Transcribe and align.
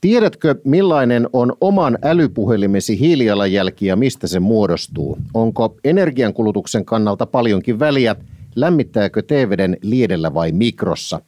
Tiedätkö, 0.00 0.54
millainen 0.64 1.28
on 1.32 1.52
oman 1.60 1.98
älypuhelimesi 2.02 3.00
hiilijalanjälki 3.00 3.86
ja 3.86 3.96
mistä 3.96 4.26
se 4.26 4.40
muodostuu? 4.40 5.18
Onko 5.34 5.76
energiankulutuksen 5.84 6.84
kannalta 6.84 7.26
paljonkin 7.26 7.78
väliä? 7.78 8.16
Lämmittääkö 8.56 9.22
TVden 9.22 9.76
liedellä 9.82 10.34
vai 10.34 10.52
mikrossa? 10.52 11.20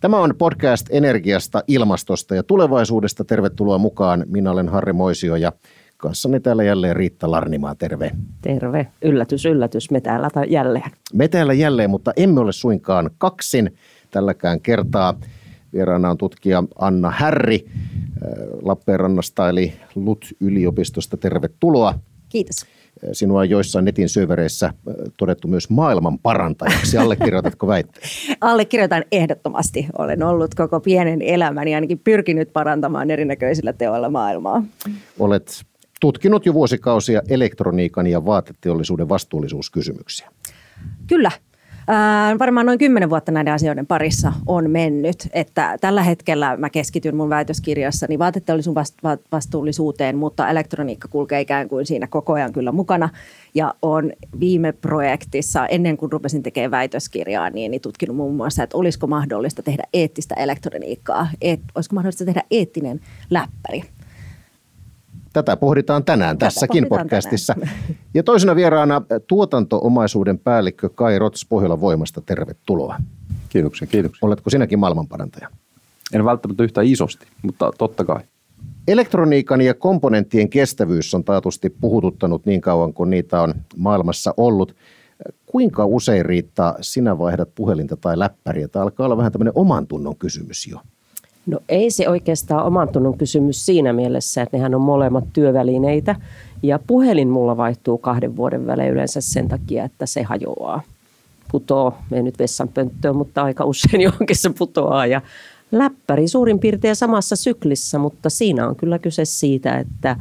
Tämä 0.00 0.18
on 0.18 0.34
podcast 0.38 0.86
energiasta, 0.90 1.62
ilmastosta 1.68 2.34
ja 2.34 2.42
tulevaisuudesta. 2.42 3.24
Tervetuloa 3.24 3.78
mukaan. 3.78 4.24
Minä 4.28 4.50
olen 4.50 4.68
Harri 4.68 4.92
Moisio 4.92 5.36
ja 5.36 5.52
kanssani 5.96 6.40
täällä 6.40 6.64
jälleen 6.64 6.96
Riitta 6.96 7.30
Larnimaa. 7.30 7.74
Terve. 7.74 8.10
Terve. 8.42 8.86
Yllätys, 9.02 9.46
yllätys. 9.46 9.90
Me 9.90 10.00
täällä 10.00 10.30
jälleen. 10.48 10.90
Me 11.12 11.28
täällä 11.28 11.52
jälleen, 11.52 11.90
mutta 11.90 12.12
emme 12.16 12.40
ole 12.40 12.52
suinkaan 12.52 13.10
kaksin 13.18 13.76
tälläkään 14.10 14.60
kertaa. 14.60 15.14
Vieraana 15.72 16.10
on 16.10 16.18
tutkija 16.18 16.64
Anna 16.78 17.10
Härri 17.10 17.66
äh, 17.66 17.72
Lappeenrannasta 18.62 19.48
eli 19.48 19.72
LUT-yliopistosta. 19.94 21.16
Tervetuloa. 21.16 21.98
Kiitos. 22.28 22.62
Äh, 22.62 23.10
sinua 23.12 23.40
on 23.40 23.50
joissain 23.50 23.84
netin 23.84 24.08
syövereissä 24.08 24.66
äh, 24.66 24.72
todettu 25.16 25.48
myös 25.48 25.70
maailman 25.70 26.18
parantajaksi. 26.18 26.98
Allekirjoitatko 26.98 27.66
väitteen? 27.66 28.08
Allekirjoitan 28.40 29.04
ehdottomasti. 29.12 29.86
Olen 29.98 30.22
ollut 30.22 30.54
koko 30.54 30.80
pienen 30.80 31.22
elämäni 31.22 31.74
ainakin 31.74 31.98
pyrkinyt 31.98 32.52
parantamaan 32.52 33.10
erinäköisillä 33.10 33.72
teoilla 33.72 34.10
maailmaa. 34.10 34.62
Olet 35.18 35.64
tutkinut 36.00 36.46
jo 36.46 36.54
vuosikausia 36.54 37.22
elektroniikan 37.28 38.06
ja 38.06 38.24
vaateteollisuuden 38.24 39.08
vastuullisuuskysymyksiä. 39.08 40.30
Kyllä, 41.06 41.30
Äh, 41.90 42.38
varmaan 42.38 42.66
noin 42.66 42.78
kymmenen 42.78 43.10
vuotta 43.10 43.32
näiden 43.32 43.54
asioiden 43.54 43.86
parissa 43.86 44.32
on 44.46 44.70
mennyt. 44.70 45.28
Että 45.32 45.76
tällä 45.80 46.02
hetkellä 46.02 46.56
mä 46.56 46.70
keskityn 46.70 47.16
mun 47.16 47.30
väitöskirjassani 47.30 48.18
vaateteollisuuden 48.18 48.84
vastuullisuuteen, 49.32 50.16
mutta 50.16 50.48
elektroniikka 50.48 51.08
kulkee 51.08 51.40
ikään 51.40 51.68
kuin 51.68 51.86
siinä 51.86 52.06
koko 52.06 52.32
ajan 52.32 52.52
kyllä 52.52 52.72
mukana. 52.72 53.08
Ja 53.54 53.74
on 53.82 54.12
viime 54.40 54.72
projektissa, 54.72 55.66
ennen 55.66 55.96
kuin 55.96 56.12
rupesin 56.12 56.42
tekemään 56.42 56.70
väitöskirjaa, 56.70 57.50
niin, 57.50 57.70
niin 57.70 57.80
tutkinut 57.80 58.16
muun 58.16 58.34
muassa, 58.34 58.62
että 58.62 58.76
olisiko 58.76 59.06
mahdollista 59.06 59.62
tehdä 59.62 59.82
eettistä 59.92 60.34
elektroniikkaa, 60.34 61.28
et, 61.42 61.60
olisiko 61.74 61.94
mahdollista 61.94 62.24
tehdä 62.24 62.42
eettinen 62.50 63.00
läppäri. 63.30 63.82
Tätä 65.32 65.56
pohditaan 65.56 66.04
tänään 66.04 66.38
Tätä 66.38 66.46
tässäkin 66.46 66.86
pohditaan 66.88 67.08
podcastissa. 67.08 67.54
Tänään. 67.54 67.76
Ja 68.14 68.22
toisena 68.22 68.56
vieraana 68.56 69.02
tuotantoomaisuuden 69.26 70.38
päällikkö 70.38 70.88
Kai 70.88 71.18
Rots 71.18 71.46
Pohjolan 71.48 71.80
voimasta. 71.80 72.20
Tervetuloa. 72.20 72.96
Kiitoksia, 73.48 73.86
kiitoksia. 73.86 74.26
Oletko 74.26 74.50
sinäkin 74.50 74.78
maailmanparantaja? 74.78 75.48
En 76.12 76.24
välttämättä 76.24 76.62
yhtä 76.62 76.80
isosti, 76.82 77.26
mutta 77.42 77.72
totta 77.78 78.04
kai. 78.04 78.20
Elektroniikan 78.88 79.60
ja 79.60 79.74
komponenttien 79.74 80.48
kestävyys 80.48 81.14
on 81.14 81.24
taatusti 81.24 81.70
puhututtanut 81.70 82.46
niin 82.46 82.60
kauan 82.60 82.92
kuin 82.92 83.10
niitä 83.10 83.42
on 83.42 83.54
maailmassa 83.76 84.34
ollut. 84.36 84.74
Kuinka 85.46 85.86
usein 85.86 86.26
riittää 86.26 86.74
sinä 86.80 87.18
vaihdat 87.18 87.54
puhelinta 87.54 87.96
tai 87.96 88.18
läppäriä? 88.18 88.68
Tämä 88.68 88.82
alkaa 88.82 89.06
olla 89.06 89.16
vähän 89.16 89.32
tämmöinen 89.32 89.52
oman 89.54 89.86
tunnon 89.86 90.16
kysymys 90.16 90.66
jo. 90.66 90.78
No 91.48 91.60
ei 91.68 91.90
se 91.90 92.08
oikeastaan 92.08 92.64
oman 92.64 92.88
tunnon 92.88 93.18
kysymys 93.18 93.66
siinä 93.66 93.92
mielessä, 93.92 94.42
että 94.42 94.56
nehän 94.56 94.74
on 94.74 94.80
molemmat 94.80 95.24
työvälineitä. 95.32 96.16
Ja 96.62 96.78
puhelin 96.86 97.28
mulla 97.28 97.56
vaihtuu 97.56 97.98
kahden 97.98 98.36
vuoden 98.36 98.66
välein 98.66 98.92
yleensä 98.92 99.20
sen 99.20 99.48
takia, 99.48 99.84
että 99.84 100.06
se 100.06 100.22
hajoaa. 100.22 100.82
Putoo, 101.52 101.94
ei 102.12 102.22
nyt 102.22 102.38
vessanpönttöön, 102.38 103.16
mutta 103.16 103.42
aika 103.42 103.64
usein 103.64 104.00
johonkin 104.06 104.36
se 104.36 104.50
putoaa. 104.58 105.06
Ja 105.06 105.20
läppäri 105.72 106.28
suurin 106.28 106.58
piirtein 106.58 106.96
samassa 106.96 107.36
syklissä, 107.36 107.98
mutta 107.98 108.30
siinä 108.30 108.68
on 108.68 108.76
kyllä 108.76 108.98
kyse 108.98 109.24
siitä, 109.24 109.78
että 109.78 110.16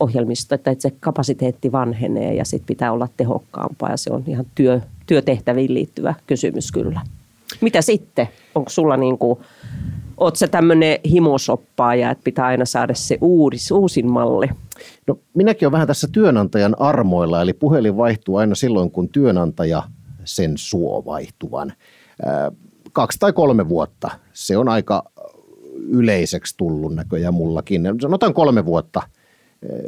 ohjelmisto, 0.00 0.54
että 0.54 0.74
se 0.78 0.92
kapasiteetti 1.00 1.72
vanhenee 1.72 2.34
ja 2.34 2.44
sitten 2.44 2.66
pitää 2.66 2.92
olla 2.92 3.08
tehokkaampaa 3.16 3.90
ja 3.90 3.96
se 3.96 4.12
on 4.12 4.24
ihan 4.26 4.46
työ, 4.54 4.80
työtehtäviin 5.06 5.74
liittyvä 5.74 6.14
kysymys 6.26 6.72
kyllä. 6.72 7.00
Mitä 7.60 7.82
sitten? 7.82 8.28
Onko 8.54 8.70
sulla 8.70 8.96
niin 8.96 9.18
kuin 9.18 9.38
Oot 10.18 10.36
se 10.36 10.48
tämmöinen 10.48 10.98
himosoppaaja, 11.10 12.10
että 12.10 12.24
pitää 12.24 12.46
aina 12.46 12.64
saada 12.64 12.94
se 12.94 13.18
uudis, 13.20 13.70
uusin 13.70 14.10
malli? 14.10 14.48
No, 15.06 15.18
minäkin 15.34 15.66
olen 15.66 15.72
vähän 15.72 15.86
tässä 15.86 16.08
työnantajan 16.12 16.80
armoilla, 16.80 17.42
eli 17.42 17.52
puhelin 17.52 17.96
vaihtuu 17.96 18.36
aina 18.36 18.54
silloin, 18.54 18.90
kun 18.90 19.08
työnantaja 19.08 19.82
sen 20.24 20.52
suo 20.56 21.04
vaihtuvan. 21.04 21.72
kaksi 22.92 23.18
tai 23.18 23.32
kolme 23.32 23.68
vuotta. 23.68 24.10
Se 24.32 24.56
on 24.56 24.68
aika 24.68 25.02
yleiseksi 25.88 26.54
tullut 26.56 26.94
näköjään 26.94 27.34
mullakin. 27.34 27.82
Sanotaan 28.00 28.34
kolme 28.34 28.64
vuotta. 28.64 29.02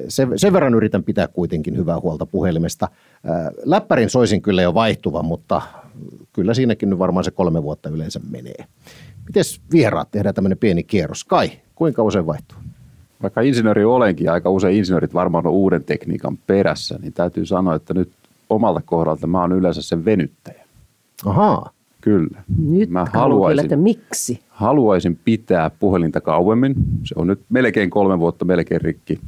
Sen, 0.09 0.39
sen 0.39 0.53
verran 0.53 0.75
yritän 0.75 1.05
pitää 1.05 1.29
kuitenkin 1.29 1.77
hyvää 1.77 2.01
huolta 2.01 2.27
puhelimesta. 2.27 2.89
Läppärin 3.65 4.11
soisin 4.11 4.43
kyllä 4.43 4.63
jo 4.63 4.75
vaihtuvan, 4.75 5.25
mutta 5.25 5.63
kyllä 6.33 6.55
siinäkin 6.55 6.91
nyt 6.91 6.99
varmaan 6.99 7.25
se 7.25 7.31
kolme 7.31 7.63
vuotta 7.63 7.89
yleensä 7.89 8.21
menee. 8.31 8.65
Miten 9.31 9.45
vieraat 9.73 10.11
tehdään 10.11 10.35
tämmöinen 10.35 10.59
pieni 10.59 10.83
kierros? 10.83 11.25
Kai, 11.25 11.51
kuinka 11.75 12.03
usein 12.03 12.27
vaihtuu? 12.27 12.59
Vaikka 13.23 13.41
insinööri 13.41 13.85
olenkin 13.85 14.25
ja 14.25 14.33
aika 14.33 14.51
usein 14.51 14.77
insinöörit 14.77 15.15
varmaan 15.15 15.47
on 15.47 15.53
uuden 15.53 15.85
tekniikan 15.85 16.39
perässä, 16.47 16.99
niin 17.03 17.13
täytyy 17.13 17.47
sanoa, 17.47 17.75
että 17.75 17.95
nyt 17.95 18.13
omalta 18.49 18.81
kohdalta 18.85 19.27
mä 19.27 19.41
oon 19.41 19.53
yleensä 19.53 19.83
sen 19.83 20.05
venyttäjä. 20.05 20.65
Ahaa. 21.27 21.71
Kyllä. 22.01 22.43
Nyt 22.59 22.91
mä 22.91 23.07
haluaisin, 23.13 23.65
että 23.65 23.77
miksi? 23.77 24.41
Haluaisin 24.49 25.19
pitää 25.25 25.71
puhelinta 25.71 26.21
kauemmin. 26.21 26.75
Se 27.05 27.15
on 27.19 27.27
nyt 27.27 27.41
melkein 27.49 27.91
kolme 27.91 28.19
vuotta 28.19 28.45
melkein 28.45 28.81
rikki. 28.81 29.21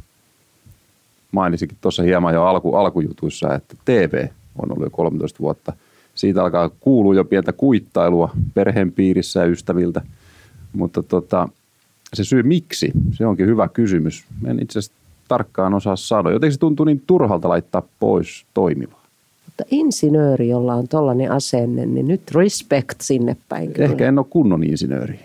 Mainisinkin 1.32 1.78
tuossa 1.80 2.02
hieman 2.02 2.34
jo 2.34 2.44
alku, 2.44 2.74
alkujutuissa, 2.74 3.54
että 3.54 3.76
TV 3.84 4.26
on 4.58 4.72
ollut 4.72 4.86
jo 4.86 4.90
13 4.90 5.38
vuotta– 5.40 5.72
siitä 6.14 6.42
alkaa 6.42 6.70
kuulua 6.80 7.14
jo 7.14 7.24
pientä 7.24 7.52
kuittailua 7.52 8.30
perheen 8.54 8.92
piirissä 8.92 9.40
ja 9.40 9.46
ystäviltä. 9.46 10.02
Mutta 10.72 11.02
tota, 11.02 11.48
se 12.14 12.24
syy 12.24 12.42
miksi, 12.42 12.92
se 13.12 13.26
onkin 13.26 13.46
hyvä 13.46 13.68
kysymys. 13.68 14.24
En 14.46 14.62
itse 14.62 14.78
asiassa 14.78 14.98
tarkkaan 15.28 15.74
osaa 15.74 15.96
sanoa. 15.96 16.32
Jotenkin 16.32 16.52
se 16.52 16.60
tuntuu 16.60 16.84
niin 16.84 17.02
turhalta 17.06 17.48
laittaa 17.48 17.82
pois 18.00 18.46
toimivaa. 18.54 19.02
Mutta 19.46 19.64
insinööri, 19.70 20.48
jolla 20.48 20.74
on 20.74 20.88
tollainen 20.88 21.32
asenne, 21.32 21.86
niin 21.86 22.08
nyt 22.08 22.30
respect 22.30 23.00
sinne 23.00 23.36
päin. 23.48 23.72
Kyllä. 23.72 23.88
Ehkä 23.88 24.08
en 24.08 24.18
ole 24.18 24.26
kunnon 24.30 24.64
insinööri. 24.64 25.20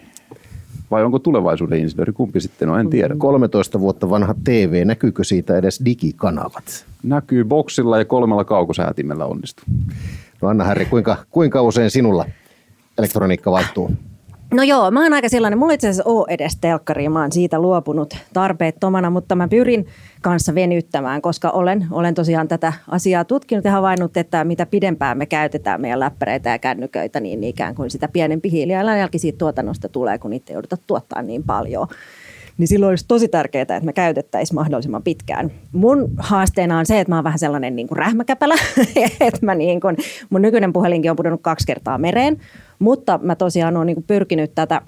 Vai 0.91 1.03
onko 1.03 1.19
tulevaisuuden 1.19 1.79
insinööri? 1.79 2.13
Kumpi 2.13 2.41
sitten 2.41 2.69
on? 2.69 2.79
En 2.79 2.89
tiedä. 2.89 3.15
13 3.17 3.79
vuotta 3.79 4.09
vanha 4.09 4.35
TV, 4.43 4.83
näkyykö 4.85 5.23
siitä 5.23 5.57
edes 5.57 5.81
digikanavat? 5.85 6.85
Näkyy 7.03 7.43
boksilla 7.43 7.97
ja 7.97 8.05
kolmella 8.05 8.43
kaukosäätimellä 8.43 9.25
onnistuu. 9.25 9.65
No 10.41 10.47
Anna 10.47 10.63
Harri, 10.63 10.85
kuinka, 10.85 11.17
kuinka 11.29 11.61
usein 11.61 11.91
sinulla 11.91 12.25
elektroniikka 12.97 13.51
vaihtuu? 13.51 13.91
No 14.53 14.63
joo, 14.63 14.91
mä 14.91 15.03
oon 15.03 15.13
aika 15.13 15.29
sellainen, 15.29 15.59
mulla 15.59 15.73
itse 15.73 15.87
asiassa 15.87 16.09
ole 16.09 16.25
edes 16.29 16.57
telkkari, 16.61 17.09
mä 17.09 17.21
oon 17.21 17.31
siitä 17.31 17.59
luopunut 17.59 18.17
tarpeettomana, 18.33 19.09
mutta 19.09 19.35
mä 19.35 19.47
pyrin 19.47 19.87
kanssa 20.21 20.55
venyttämään, 20.55 21.21
koska 21.21 21.49
olen, 21.49 21.87
olen 21.91 22.13
tosiaan 22.13 22.47
tätä 22.47 22.73
asiaa 22.87 23.25
tutkinut 23.25 23.65
ja 23.65 23.71
havainnut, 23.71 24.17
että 24.17 24.44
mitä 24.44 24.65
pidempään 24.65 25.17
me 25.17 25.25
käytetään 25.25 25.81
meidän 25.81 26.00
läppäreitä 26.00 26.50
ja 26.50 26.59
kännyköitä, 26.59 27.19
niin 27.19 27.44
ikään 27.44 27.75
kuin 27.75 27.89
sitä 27.91 28.07
pienempi 28.07 28.51
hiilijalanjälki 28.51 29.19
siitä 29.19 29.38
tuotannosta 29.38 29.89
tulee, 29.89 30.17
kun 30.17 30.31
niitä 30.31 30.53
joudutaan 30.53 30.81
tuottaa 30.88 31.21
niin 31.21 31.44
paljon 31.44 31.88
niin 32.57 32.68
silloin 32.68 32.89
olisi 32.89 33.06
tosi 33.07 33.27
tärkeää, 33.27 33.62
että 33.62 33.80
me 33.80 33.94
käytettäisiin 33.94 34.56
mahdollisimman 34.56 35.04
pitkään. 35.04 35.51
Mun 35.71 36.09
haasteena 36.18 36.80
on 36.80 36.86
se, 36.86 37.00
että 37.00 37.12
mä 37.12 37.15
oon 37.15 37.24
vähän 37.24 37.39
sellainen 37.39 37.75
niin 37.75 37.88
kuin 37.88 37.98
rähmäkäpälä, 37.98 38.56
että 39.19 39.45
mä 39.45 39.56
niin 39.56 39.81
kuin, 39.81 39.98
mun 40.30 40.42
nykyinen 40.42 40.74
puhelinkin 40.74 41.12
on 41.12 41.18
pudonnut 41.18 41.42
kaksi 41.42 41.68
kertaa 41.68 41.98
mereen, 41.98 42.38
mutta 42.80 43.19
mä 43.24 43.36
tosiaan 43.36 43.77
oon 43.77 43.86
niin 43.86 43.95
kuin 43.95 44.07
pyrkinyt 44.07 44.51
tätä 44.56 44.81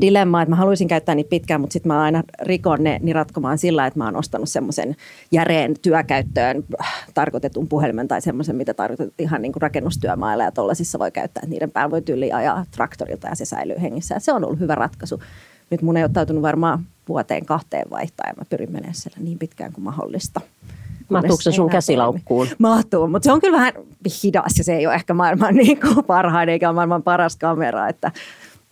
dilemmaa, 0.00 0.42
että 0.42 0.50
mä 0.50 0.56
haluaisin 0.56 0.88
käyttää 0.88 1.14
niitä 1.14 1.30
pitkään, 1.30 1.60
mutta 1.60 1.72
sitten 1.72 1.92
mä 1.92 2.02
aina 2.02 2.22
rikon 2.42 2.84
ne 2.84 2.98
niin 3.02 3.14
ratkomaan 3.14 3.58
sillä, 3.58 3.86
että 3.86 3.98
mä 3.98 4.04
oon 4.04 4.16
ostanut 4.16 4.48
semmoisen 4.48 4.96
järeen 5.32 5.74
työkäyttöön 5.82 6.64
tarkoitetun 7.14 7.68
puhelimen 7.68 8.08
tai 8.08 8.22
semmoisen, 8.22 8.56
mitä 8.56 8.74
tarkoitettu 8.74 9.22
ihan 9.22 9.42
niin 9.42 9.52
kuin 9.52 9.62
rakennustyömailla 9.62 10.44
ja 10.44 10.52
tuollaisissa 10.52 10.98
voi 10.98 11.10
käyttää, 11.10 11.40
että 11.40 11.50
niiden 11.50 11.70
päällä 11.70 11.90
voi 11.90 12.02
tyyli 12.02 12.32
ajaa 12.32 12.64
traktorilta 12.70 13.28
ja 13.28 13.34
se 13.34 13.44
säilyy 13.44 13.76
hengissä. 13.82 14.14
Ja 14.14 14.20
se 14.20 14.32
on 14.32 14.44
ollut 14.44 14.60
hyvä 14.60 14.74
ratkaisu 14.74 15.20
nyt 15.70 15.82
mun 15.82 15.96
ei 15.96 16.02
ole 16.02 16.10
tautunut 16.12 16.42
varmaan 16.42 16.84
vuoteen 17.08 17.46
kahteen 17.46 17.90
vaihtaa 17.90 18.26
ja 18.28 18.34
mä 18.36 18.44
pyrin 18.50 18.72
menemään 18.72 18.94
siellä 18.94 19.18
niin 19.20 19.38
pitkään 19.38 19.72
kuin 19.72 19.84
mahdollista. 19.84 20.40
Mahtuuko 21.08 21.42
se 21.42 21.52
sun 21.52 21.70
käsilaukkuun? 21.70 22.46
Mahtuu, 22.58 23.08
mutta 23.08 23.24
se 23.24 23.32
on 23.32 23.40
kyllä 23.40 23.56
vähän 23.56 23.72
hidas 24.22 24.58
ja 24.58 24.64
se 24.64 24.76
ei 24.76 24.86
ole 24.86 24.94
ehkä 24.94 25.14
maailman 25.14 25.54
niin 25.64 25.80
kuin 25.80 26.04
parhain 26.04 26.48
eikä 26.48 26.72
maailman 26.72 27.02
paras 27.02 27.36
kamera, 27.36 27.88
että 27.88 28.12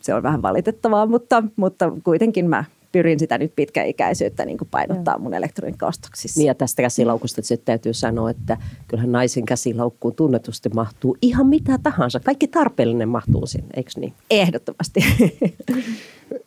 se 0.01 0.15
on 0.15 0.23
vähän 0.23 0.43
valitettavaa, 0.43 1.07
mutta, 1.07 1.43
mutta 1.57 1.93
kuitenkin 2.05 2.49
mä 2.49 2.65
pyrin 2.97 3.19
sitä 3.19 3.39
nyt 3.39 3.53
pitkäikäisyyttä 3.57 4.45
niin 4.45 4.59
kuin 4.59 4.69
painottaa 4.71 5.19
mun 5.19 5.35
elektroniikkaostoksissa. 5.35 6.41
Niin 6.41 6.47
ja 6.47 6.55
tästä 6.55 6.83
käsilaukusta 6.83 7.43
sitten 7.43 7.67
täytyy 7.67 7.93
sanoa, 7.93 8.31
että 8.31 8.57
kyllähän 8.89 9.13
naisen 9.13 9.45
käsilaukkuun 9.45 10.15
tunnetusti 10.15 10.69
mahtuu 10.69 11.17
ihan 11.23 11.47
mitä 11.47 11.79
tahansa. 11.83 12.21
Kaikki 12.21 12.49
tarpeellinen 12.49 13.09
mahtuu 13.09 13.47
sinne, 13.47 13.69
eikö 13.77 13.91
niin? 13.97 14.13
Ehdottomasti. 14.31 15.01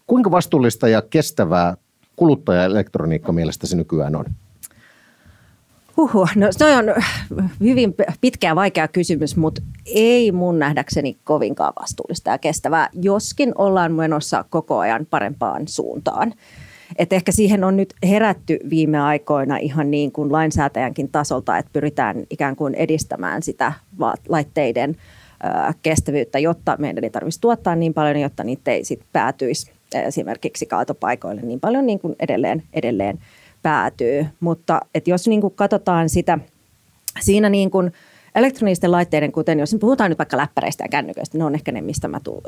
Kuinka 0.07 0.31
vastuullista 0.31 0.87
ja 0.87 1.01
kestävää 1.01 1.77
kuluttaja-elektroniikka 2.15 3.31
mielestäsi 3.31 3.75
nykyään 3.75 4.15
on? 4.15 4.25
Huhu, 5.99 6.27
no 6.35 6.47
se 6.51 6.65
on 6.65 6.85
hyvin 7.59 7.95
pitkä 8.21 8.47
ja 8.47 8.55
vaikea 8.55 8.87
kysymys, 8.87 9.37
mutta 9.37 9.61
ei 9.85 10.31
mun 10.31 10.59
nähdäkseni 10.59 11.17
kovinkaan 11.23 11.73
vastuullista 11.81 12.29
ja 12.29 12.37
kestävää, 12.37 12.89
joskin 13.01 13.51
ollaan 13.57 13.93
menossa 13.93 14.45
koko 14.49 14.77
ajan 14.77 15.07
parempaan 15.09 15.67
suuntaan. 15.67 16.33
Et 16.97 17.13
ehkä 17.13 17.31
siihen 17.31 17.63
on 17.63 17.77
nyt 17.77 17.93
herätty 18.03 18.59
viime 18.69 18.99
aikoina 18.99 19.57
ihan 19.57 19.91
niin 19.91 20.11
kuin 20.11 20.31
lainsäätäjänkin 20.31 21.09
tasolta, 21.11 21.57
että 21.57 21.69
pyritään 21.73 22.23
ikään 22.29 22.55
kuin 22.55 22.75
edistämään 22.75 23.43
sitä 23.43 23.73
laitteiden 24.29 24.95
kestävyyttä, 25.81 26.39
jotta 26.39 26.75
meidän 26.79 27.03
ei 27.03 27.09
tarvitsisi 27.09 27.41
tuottaa 27.41 27.75
niin 27.75 27.93
paljon, 27.93 28.19
jotta 28.19 28.43
niitä 28.43 28.71
ei 28.71 28.83
sit 28.83 29.01
päätyisi 29.13 29.71
esimerkiksi 29.93 30.65
kaatopaikoille 30.65 31.41
niin 31.41 31.59
paljon 31.59 31.85
niin 31.85 31.99
kuin 31.99 32.15
edelleen, 32.19 32.63
edelleen 32.73 33.19
päätyy. 33.61 34.25
Mutta 34.39 34.81
et 34.95 35.07
jos 35.07 35.27
niin 35.27 35.41
kuin 35.41 35.53
katsotaan 35.55 36.09
sitä 36.09 36.39
siinä 37.19 37.49
niin 37.49 37.71
kuin 37.71 37.93
elektronisten 38.35 38.91
laitteiden, 38.91 39.31
kuten 39.31 39.59
jos 39.59 39.75
puhutaan 39.79 40.11
nyt 40.11 40.17
vaikka 40.17 40.37
läppäreistä 40.37 40.83
ja 40.83 40.87
kännyköistä, 40.87 41.37
ne 41.37 41.43
on 41.43 41.55
ehkä 41.55 41.71
ne, 41.71 41.81
mistä 41.81 42.07
mä, 42.07 42.19
tu, 42.19 42.43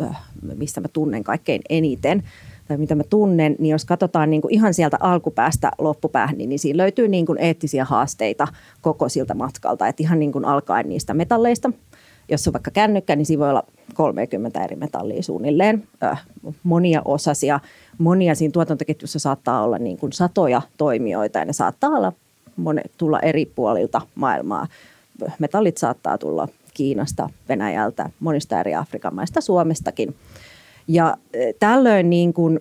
mistä 0.56 0.82
mä 0.82 0.88
tunnen 0.88 1.24
kaikkein 1.24 1.62
eniten 1.70 2.24
tai 2.68 2.78
mitä 2.78 2.96
mä 2.96 3.04
tunnen, 3.04 3.56
niin 3.60 3.72
jos 3.72 3.86
katsotaan 3.86 4.30
niin 4.30 4.42
kuin 4.42 4.54
ihan 4.54 4.74
sieltä 4.74 4.98
alkupäästä 5.00 5.72
loppupäähän, 5.78 6.38
niin, 6.38 6.50
niin 6.50 6.60
siinä 6.60 6.78
löytyy 6.78 7.08
niin 7.08 7.26
kuin 7.26 7.40
eettisiä 7.40 7.86
haasteita 7.86 8.48
koko 8.82 9.10
siltä 9.10 9.34
matkalta. 9.34 9.88
Että 9.88 10.04
ihan 10.04 10.20
niin 10.20 10.32
kuin 10.32 10.46
alkaen 10.46 10.90
niistä 10.90 11.14
metalleista, 11.14 11.72
jos 12.30 12.48
on 12.48 12.54
vaikka 12.54 12.72
kännykkä, 12.72 13.16
niin 13.16 13.26
siinä 13.26 13.40
voi 13.40 13.50
olla 13.50 13.64
30 13.94 14.64
eri 14.64 14.76
metallia 14.76 15.24
suunnilleen, 15.24 15.84
monia 16.64 17.02
osasia. 17.06 17.60
Monia 17.98 18.36
siinä 18.36 18.52
tuotantoketjussa 18.52 19.20
saattaa 19.20 19.64
olla 19.64 19.78
niin 19.78 19.98
kuin 19.98 20.14
satoja 20.14 20.62
toimijoita 20.78 21.40
ja 21.40 21.46
ne 21.46 21.54
saattaa 21.54 21.90
olla 21.90 22.14
monet, 22.56 22.92
tulla 22.98 23.20
eri 23.20 23.46
puolilta 23.46 24.02
maailmaa. 24.16 24.68
Metallit 25.40 25.78
saattaa 25.78 26.18
tulla 26.18 26.48
Kiinasta, 26.74 27.30
Venäjältä, 27.50 28.10
monista 28.20 28.60
eri 28.60 28.76
Afrikan 28.76 29.16
maista, 29.16 29.42
Suomestakin. 29.42 30.16
Ja 30.88 31.18
tällöin 31.60 32.10
niin 32.10 32.34
kuin, 32.34 32.60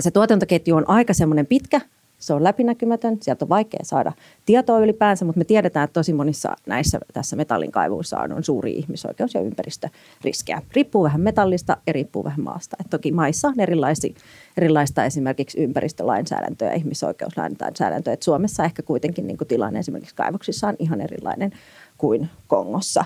se 0.00 0.10
tuotantoketju 0.10 0.76
on 0.76 0.88
aika 0.88 1.14
semmoinen 1.14 1.46
pitkä, 1.46 1.80
se 2.20 2.34
on 2.34 2.44
läpinäkymätön, 2.44 3.18
sieltä 3.20 3.44
on 3.44 3.48
vaikea 3.48 3.80
saada 3.82 4.12
tietoa 4.46 4.78
ylipäänsä, 4.78 5.24
mutta 5.24 5.38
me 5.38 5.44
tiedetään, 5.44 5.84
että 5.84 6.00
tosi 6.00 6.12
monissa 6.12 6.56
näissä 6.66 7.00
tässä 7.12 7.36
metallin 7.36 7.72
kaivuissa 7.72 8.18
on, 8.18 8.32
on 8.32 8.44
suuri 8.44 8.72
ihmisoikeus- 8.72 9.34
ja 9.34 9.40
ympäristöriskejä. 9.40 10.62
Riippuu 10.72 11.02
vähän 11.02 11.20
metallista 11.20 11.76
ja 11.86 11.92
riippuu 11.92 12.24
vähän 12.24 12.40
maasta. 12.40 12.76
Et 12.80 12.90
toki 12.90 13.12
maissa 13.12 13.48
on 13.48 13.60
erilaisia, 13.60 14.14
erilaista 14.56 15.04
esimerkiksi 15.04 15.60
ympäristölainsäädäntöä 15.60 16.68
ja 16.68 16.74
ihmisoikeuslainsäädäntöä. 16.74 18.12
Et 18.12 18.22
Suomessa 18.22 18.64
ehkä 18.64 18.82
kuitenkin 18.82 19.26
niin 19.26 19.38
tilanne 19.48 19.78
esimerkiksi 19.78 20.14
kaivoksissa 20.14 20.68
on 20.68 20.76
ihan 20.78 21.00
erilainen 21.00 21.52
kuin 21.98 22.28
Kongossa. 22.46 23.04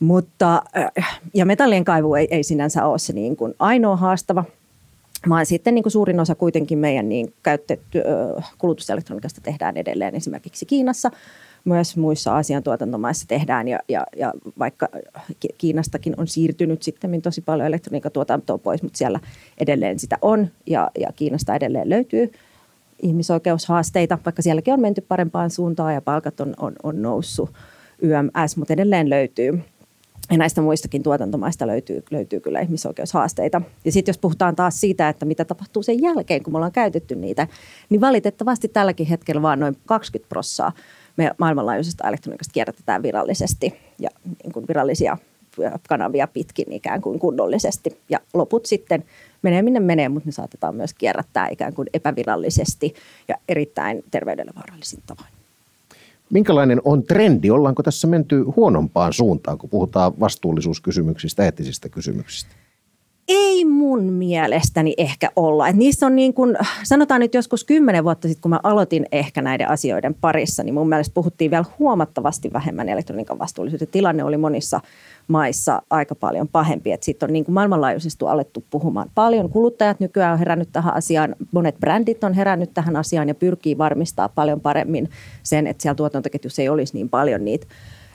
Mutta, 0.00 0.62
äh, 0.76 1.20
ja 1.34 1.46
metallien 1.46 1.84
kaivu 1.84 2.14
ei, 2.14 2.28
ei 2.30 2.42
sinänsä 2.42 2.86
ole 2.86 2.98
se 2.98 3.12
niin 3.12 3.36
kuin 3.36 3.54
ainoa 3.58 3.96
haastava– 3.96 4.44
vaan 5.28 5.46
sitten 5.46 5.74
niin 5.74 5.82
kuin 5.82 5.92
suurin 5.92 6.20
osa 6.20 6.34
kuitenkin 6.34 6.78
meidän 6.78 7.08
niin 7.08 7.34
käytetty 7.42 8.02
kulutuselektroniikasta 8.58 9.40
tehdään 9.40 9.76
edelleen 9.76 10.14
esimerkiksi 10.14 10.66
Kiinassa. 10.66 11.10
Myös 11.64 11.96
muissa 11.96 12.36
asiantuotantomaissa 12.36 13.28
tehdään 13.28 13.68
ja, 13.68 13.78
ja, 13.88 14.06
ja 14.16 14.32
vaikka 14.58 14.88
Kiinastakin 15.58 16.14
on 16.16 16.28
siirtynyt 16.28 16.82
sitten 16.82 17.22
tosi 17.22 17.40
paljon 17.40 17.66
elektroniikatuotantoa 17.66 18.58
pois, 18.58 18.82
mutta 18.82 18.98
siellä 18.98 19.20
edelleen 19.58 19.98
sitä 19.98 20.18
on 20.22 20.48
ja, 20.66 20.90
ja 20.98 21.12
Kiinasta 21.16 21.54
edelleen 21.54 21.90
löytyy 21.90 22.32
ihmisoikeushaasteita, 23.02 24.18
vaikka 24.24 24.42
sielläkin 24.42 24.74
on 24.74 24.80
menty 24.80 25.00
parempaan 25.00 25.50
suuntaan 25.50 25.94
ja 25.94 26.00
palkat 26.00 26.40
on, 26.40 26.54
on, 26.58 26.72
on 26.82 27.02
noussut 27.02 27.50
YMS, 27.98 28.56
mutta 28.56 28.72
edelleen 28.72 29.10
löytyy 29.10 29.62
ja 30.30 30.38
näistä 30.38 30.60
muistakin 30.60 31.02
tuotantomaista 31.02 31.66
löytyy, 31.66 32.02
löytyy 32.10 32.40
kyllä 32.40 32.60
ihmisoikeushaasteita. 32.60 33.62
Ja 33.84 33.92
sitten 33.92 34.12
jos 34.12 34.18
puhutaan 34.18 34.56
taas 34.56 34.80
siitä, 34.80 35.08
että 35.08 35.26
mitä 35.26 35.44
tapahtuu 35.44 35.82
sen 35.82 36.02
jälkeen, 36.02 36.42
kun 36.42 36.52
me 36.52 36.56
ollaan 36.56 36.72
käytetty 36.72 37.14
niitä, 37.14 37.46
niin 37.90 38.00
valitettavasti 38.00 38.68
tälläkin 38.68 39.06
hetkellä 39.06 39.42
vaan 39.42 39.60
noin 39.60 39.76
20 39.86 40.28
prossaa 40.28 40.72
me 41.16 41.30
maailmanlaajuisesta 41.38 42.08
elektroniikasta 42.08 42.52
kierrätetään 42.52 43.02
virallisesti 43.02 43.74
ja 43.98 44.10
niin 44.42 44.52
kuin 44.52 44.68
virallisia 44.68 45.18
kanavia 45.88 46.26
pitkin 46.26 46.72
ikään 46.72 47.00
kuin 47.00 47.18
kunnollisesti. 47.18 48.00
Ja 48.08 48.20
loput 48.34 48.66
sitten 48.66 49.04
menee 49.42 49.62
minne 49.62 49.80
menee, 49.80 50.08
mutta 50.08 50.28
ne 50.28 50.32
saatetaan 50.32 50.76
myös 50.76 50.94
kierrättää 50.94 51.48
ikään 51.50 51.74
kuin 51.74 51.88
epävirallisesti 51.94 52.94
ja 53.28 53.34
erittäin 53.48 54.04
terveydelle 54.10 54.52
vaarallisin 54.56 55.02
tavoin. 55.06 55.41
Minkälainen 56.32 56.80
on 56.84 57.02
trendi? 57.02 57.50
Ollaanko 57.50 57.82
tässä 57.82 58.06
menty 58.06 58.42
huonompaan 58.56 59.12
suuntaan, 59.12 59.58
kun 59.58 59.70
puhutaan 59.70 60.20
vastuullisuuskysymyksistä, 60.20 61.44
eettisistä 61.44 61.88
kysymyksistä? 61.88 62.61
Ei 63.28 63.64
mun 63.64 64.02
mielestäni 64.02 64.94
ehkä 64.96 65.30
olla. 65.36 65.68
Et 65.68 65.76
niissä 65.76 66.06
on 66.06 66.16
niin 66.16 66.34
kuin, 66.34 66.56
sanotaan 66.82 67.20
nyt 67.20 67.34
joskus 67.34 67.64
kymmenen 67.64 68.04
vuotta 68.04 68.28
sitten, 68.28 68.42
kun 68.42 68.50
mä 68.50 68.60
aloitin 68.62 69.06
ehkä 69.12 69.42
näiden 69.42 69.68
asioiden 69.68 70.14
parissa, 70.14 70.62
niin 70.62 70.74
mun 70.74 70.88
mielestä 70.88 71.14
puhuttiin 71.14 71.50
vielä 71.50 71.64
huomattavasti 71.78 72.52
vähemmän 72.52 72.88
elektroniikan 72.88 73.38
vastuullisuudesta. 73.38 73.92
Tilanne 73.92 74.24
oli 74.24 74.36
monissa 74.36 74.80
maissa 75.28 75.82
aika 75.90 76.14
paljon 76.14 76.48
pahempi. 76.48 76.90
Sitten 77.00 77.28
on 77.28 77.32
niin 77.32 77.44
kuin 77.44 77.54
maailmanlaajuisesti 77.54 78.24
alettu 78.24 78.64
puhumaan 78.70 79.10
paljon. 79.14 79.50
Kuluttajat 79.50 80.00
nykyään 80.00 80.32
on 80.32 80.38
herännyt 80.38 80.68
tähän 80.72 80.94
asiaan, 80.94 81.36
monet 81.52 81.80
brändit 81.80 82.24
on 82.24 82.34
herännyt 82.34 82.74
tähän 82.74 82.96
asiaan 82.96 83.28
ja 83.28 83.34
pyrkii 83.34 83.78
varmistaa 83.78 84.28
paljon 84.28 84.60
paremmin 84.60 85.10
sen, 85.42 85.66
että 85.66 85.82
siellä 85.82 85.96
tuotantoketjussa 85.96 86.62
ei 86.62 86.68
olisi 86.68 86.94
niin 86.94 87.08
paljon 87.08 87.44
niitä 87.44 87.66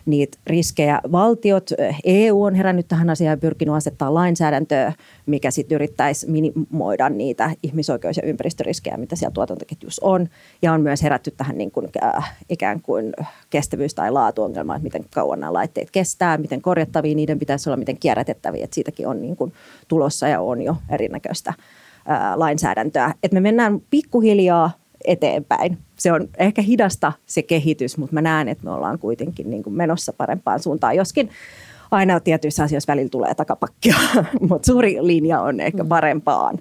niitä 0.07 0.37
riskejä. 0.47 1.01
Valtiot, 1.11 1.69
EU 2.03 2.43
on 2.43 2.55
herännyt 2.55 2.87
tähän 2.87 3.09
asiaan 3.09 3.33
ja 3.33 3.37
pyrkinyt 3.37 3.75
asettaa 3.75 4.13
lainsäädäntöä, 4.13 4.93
mikä 5.25 5.51
sitten 5.51 5.75
yrittäisi 5.75 6.31
minimoida 6.31 7.09
niitä 7.09 7.51
ihmisoikeus- 7.63 8.17
ja 8.17 8.23
ympäristöriskejä, 8.23 8.97
mitä 8.97 9.15
siellä 9.15 9.33
tuotantoketjussa 9.33 10.05
on. 10.05 10.27
Ja 10.61 10.73
on 10.73 10.81
myös 10.81 11.03
herätty 11.03 11.31
tähän 11.31 11.57
niin 11.57 11.71
kuin, 11.71 11.87
äh, 12.03 12.37
ikään 12.49 12.81
kuin 12.81 13.13
kestävyys- 13.49 13.95
tai 13.95 14.11
laatuongelmaan, 14.11 14.77
että 14.77 14.83
miten 14.83 15.05
kauan 15.13 15.39
nämä 15.39 15.53
laitteet 15.53 15.91
kestää, 15.91 16.37
miten 16.37 16.61
korjattavia 16.61 17.15
niiden 17.15 17.39
pitäisi 17.39 17.69
olla, 17.69 17.77
miten 17.77 17.97
kierrätettäviä. 17.99 18.63
Että 18.63 18.75
siitäkin 18.75 19.07
on 19.07 19.21
niin 19.21 19.35
kuin 19.35 19.53
tulossa 19.87 20.27
ja 20.27 20.41
on 20.41 20.61
jo 20.61 20.75
erinäköistä 20.89 21.49
äh, 21.49 22.35
lainsäädäntöä. 22.35 23.13
Et 23.23 23.31
me 23.31 23.39
mennään 23.39 23.81
pikkuhiljaa 23.89 24.71
eteenpäin. 25.07 25.77
Se 25.95 26.11
on 26.11 26.29
ehkä 26.37 26.61
hidasta 26.61 27.13
se 27.25 27.43
kehitys, 27.43 27.97
mutta 27.97 28.13
mä 28.13 28.21
näen, 28.21 28.47
että 28.47 28.63
me 28.63 28.71
ollaan 28.71 28.99
kuitenkin 28.99 29.49
niin 29.49 29.63
kuin 29.63 29.73
menossa 29.73 30.13
parempaan 30.13 30.59
suuntaan, 30.59 30.95
joskin 30.95 31.29
aina 31.91 32.19
tietyissä 32.19 32.63
asioissa 32.63 32.91
välillä 32.91 33.09
tulee 33.09 33.35
takapakkia, 33.35 33.95
mutta 34.49 34.65
suuri 34.65 34.97
linja 35.01 35.41
on 35.41 35.59
ehkä 35.59 35.83
mm. 35.83 35.89
parempaan. 35.89 36.57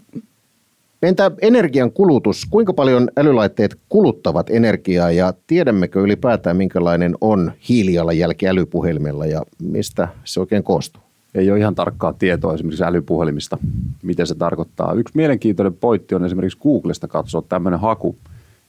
Entä 1.03 1.31
energian 1.43 1.93
kulutus? 1.93 2.47
Kuinka 2.51 2.73
paljon 2.73 3.09
älylaitteet 3.17 3.77
kuluttavat 3.89 4.51
energiaa 4.51 5.11
ja 5.11 5.35
tiedämmekö 5.47 6.01
ylipäätään 6.01 6.57
minkälainen 6.57 7.15
on 7.21 7.53
hiilijalanjälki 7.69 8.49
älypuhelimella 8.49 9.27
ja 9.27 9.43
mistä 9.63 10.09
se 10.25 10.41
oikein 10.41 10.63
koostuu? 10.63 11.03
Ei 11.35 11.51
ole 11.51 11.59
ihan 11.59 11.75
tarkkaa 11.75 12.13
tietoa 12.13 12.55
esimerkiksi 12.55 12.85
älypuhelimista, 12.85 13.59
miten 14.03 14.27
se 14.27 14.35
tarkoittaa. 14.35 14.93
Yksi 14.93 15.17
mielenkiintoinen 15.17 15.75
pointti 15.75 16.15
on 16.15 16.25
esimerkiksi 16.25 16.59
Googlesta 16.59 17.09
katsoa 17.09 17.43
tämmöinen 17.49 17.81
haku– 17.81 18.17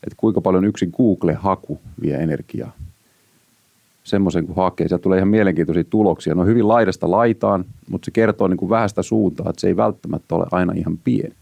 että 0.07 0.17
kuinka 0.17 0.41
paljon 0.41 0.65
yksin 0.65 0.93
Google-haku 0.97 1.79
vie 2.01 2.15
energiaa. 2.15 2.71
Semmoisen 4.03 4.47
kun 4.47 4.55
hakee, 4.55 4.87
sieltä 4.87 5.03
tulee 5.03 5.17
ihan 5.17 5.27
mielenkiintoisia 5.27 5.83
tuloksia. 5.83 6.35
Ne 6.35 6.41
on 6.41 6.47
hyvin 6.47 6.67
laidasta 6.67 7.11
laitaan, 7.11 7.65
mutta 7.89 8.05
se 8.05 8.11
kertoo 8.11 8.47
niin 8.47 8.57
kuin 8.57 8.69
vähästä 8.69 9.03
suuntaa, 9.03 9.49
että 9.49 9.59
se 9.61 9.67
ei 9.67 9.77
välttämättä 9.77 10.35
ole 10.35 10.45
aina 10.51 10.73
ihan 10.75 10.99
pieni. 11.03 11.33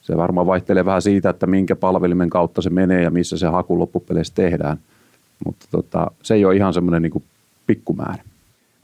Se 0.00 0.16
varmaan 0.16 0.46
vaihtelee 0.46 0.84
vähän 0.84 1.02
siitä, 1.02 1.30
että 1.30 1.46
minkä 1.46 1.76
palvelimen 1.76 2.30
kautta 2.30 2.62
se 2.62 2.70
menee 2.70 3.02
ja 3.02 3.10
missä 3.10 3.38
se 3.38 3.46
haku 3.46 3.78
loppupeleissä 3.78 4.34
tehdään. 4.34 4.78
Mutta 5.46 5.66
tota, 5.70 6.10
se 6.22 6.34
ei 6.34 6.44
ole 6.44 6.56
ihan 6.56 6.74
semmoinen 6.74 7.02
niin 7.02 7.24
pikkumäärä. 7.66 8.22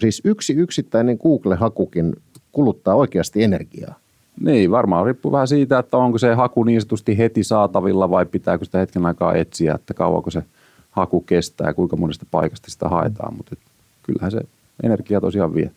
Siis 0.01 0.23
yksi 0.25 0.53
yksittäinen 0.53 1.19
Google-hakukin 1.23 2.17
kuluttaa 2.53 2.95
oikeasti 2.95 3.43
energiaa. 3.43 4.02
Niin, 4.41 4.71
varmaan 4.71 5.07
riippuu 5.07 5.33
vähän 5.33 5.49
siitä, 5.49 5.79
että 5.79 5.97
onko 5.97 6.19
se 6.19 6.35
haku 6.35 6.65
niin 6.65 6.81
sanotusti 6.81 7.19
heti 7.19 7.45
saatavilla 7.45 8.11
vai 8.11 8.27
pitääkö 8.27 8.65
sitä 8.65 8.79
hetken 8.79 9.07
aikaa 9.07 9.35
etsiä, 9.35 9.75
että 9.75 9.95
kauanko 9.95 10.31
se 10.31 10.43
haku 10.91 11.21
kestää 11.21 11.67
ja 11.67 11.75
kuinka 11.75 11.97
monesta 11.97 12.27
paikasta 12.31 12.71
sitä 12.71 12.89
haetaan, 12.89 13.37
mutta 13.37 13.57
kyllähän 14.03 14.31
se 14.31 14.41
energia 14.83 15.21
tosiaan 15.21 15.55
vie. 15.55 15.71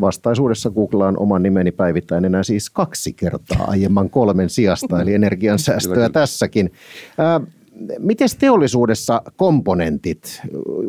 Vastaisuudessa 0.00 0.70
googlaan 0.70 1.18
oman 1.18 1.42
nimeni 1.42 1.72
päivittäin 1.72 2.24
enää 2.24 2.42
siis 2.42 2.70
kaksi 2.70 3.12
kertaa 3.12 3.64
aiemman 3.66 4.10
kolmen 4.10 4.50
sijasta, 4.50 5.02
eli 5.02 5.14
energiansäästöä 5.14 6.08
tässäkin. 6.20 6.72
miten 7.98 8.28
teollisuudessa 8.38 9.22
komponentit? 9.36 10.42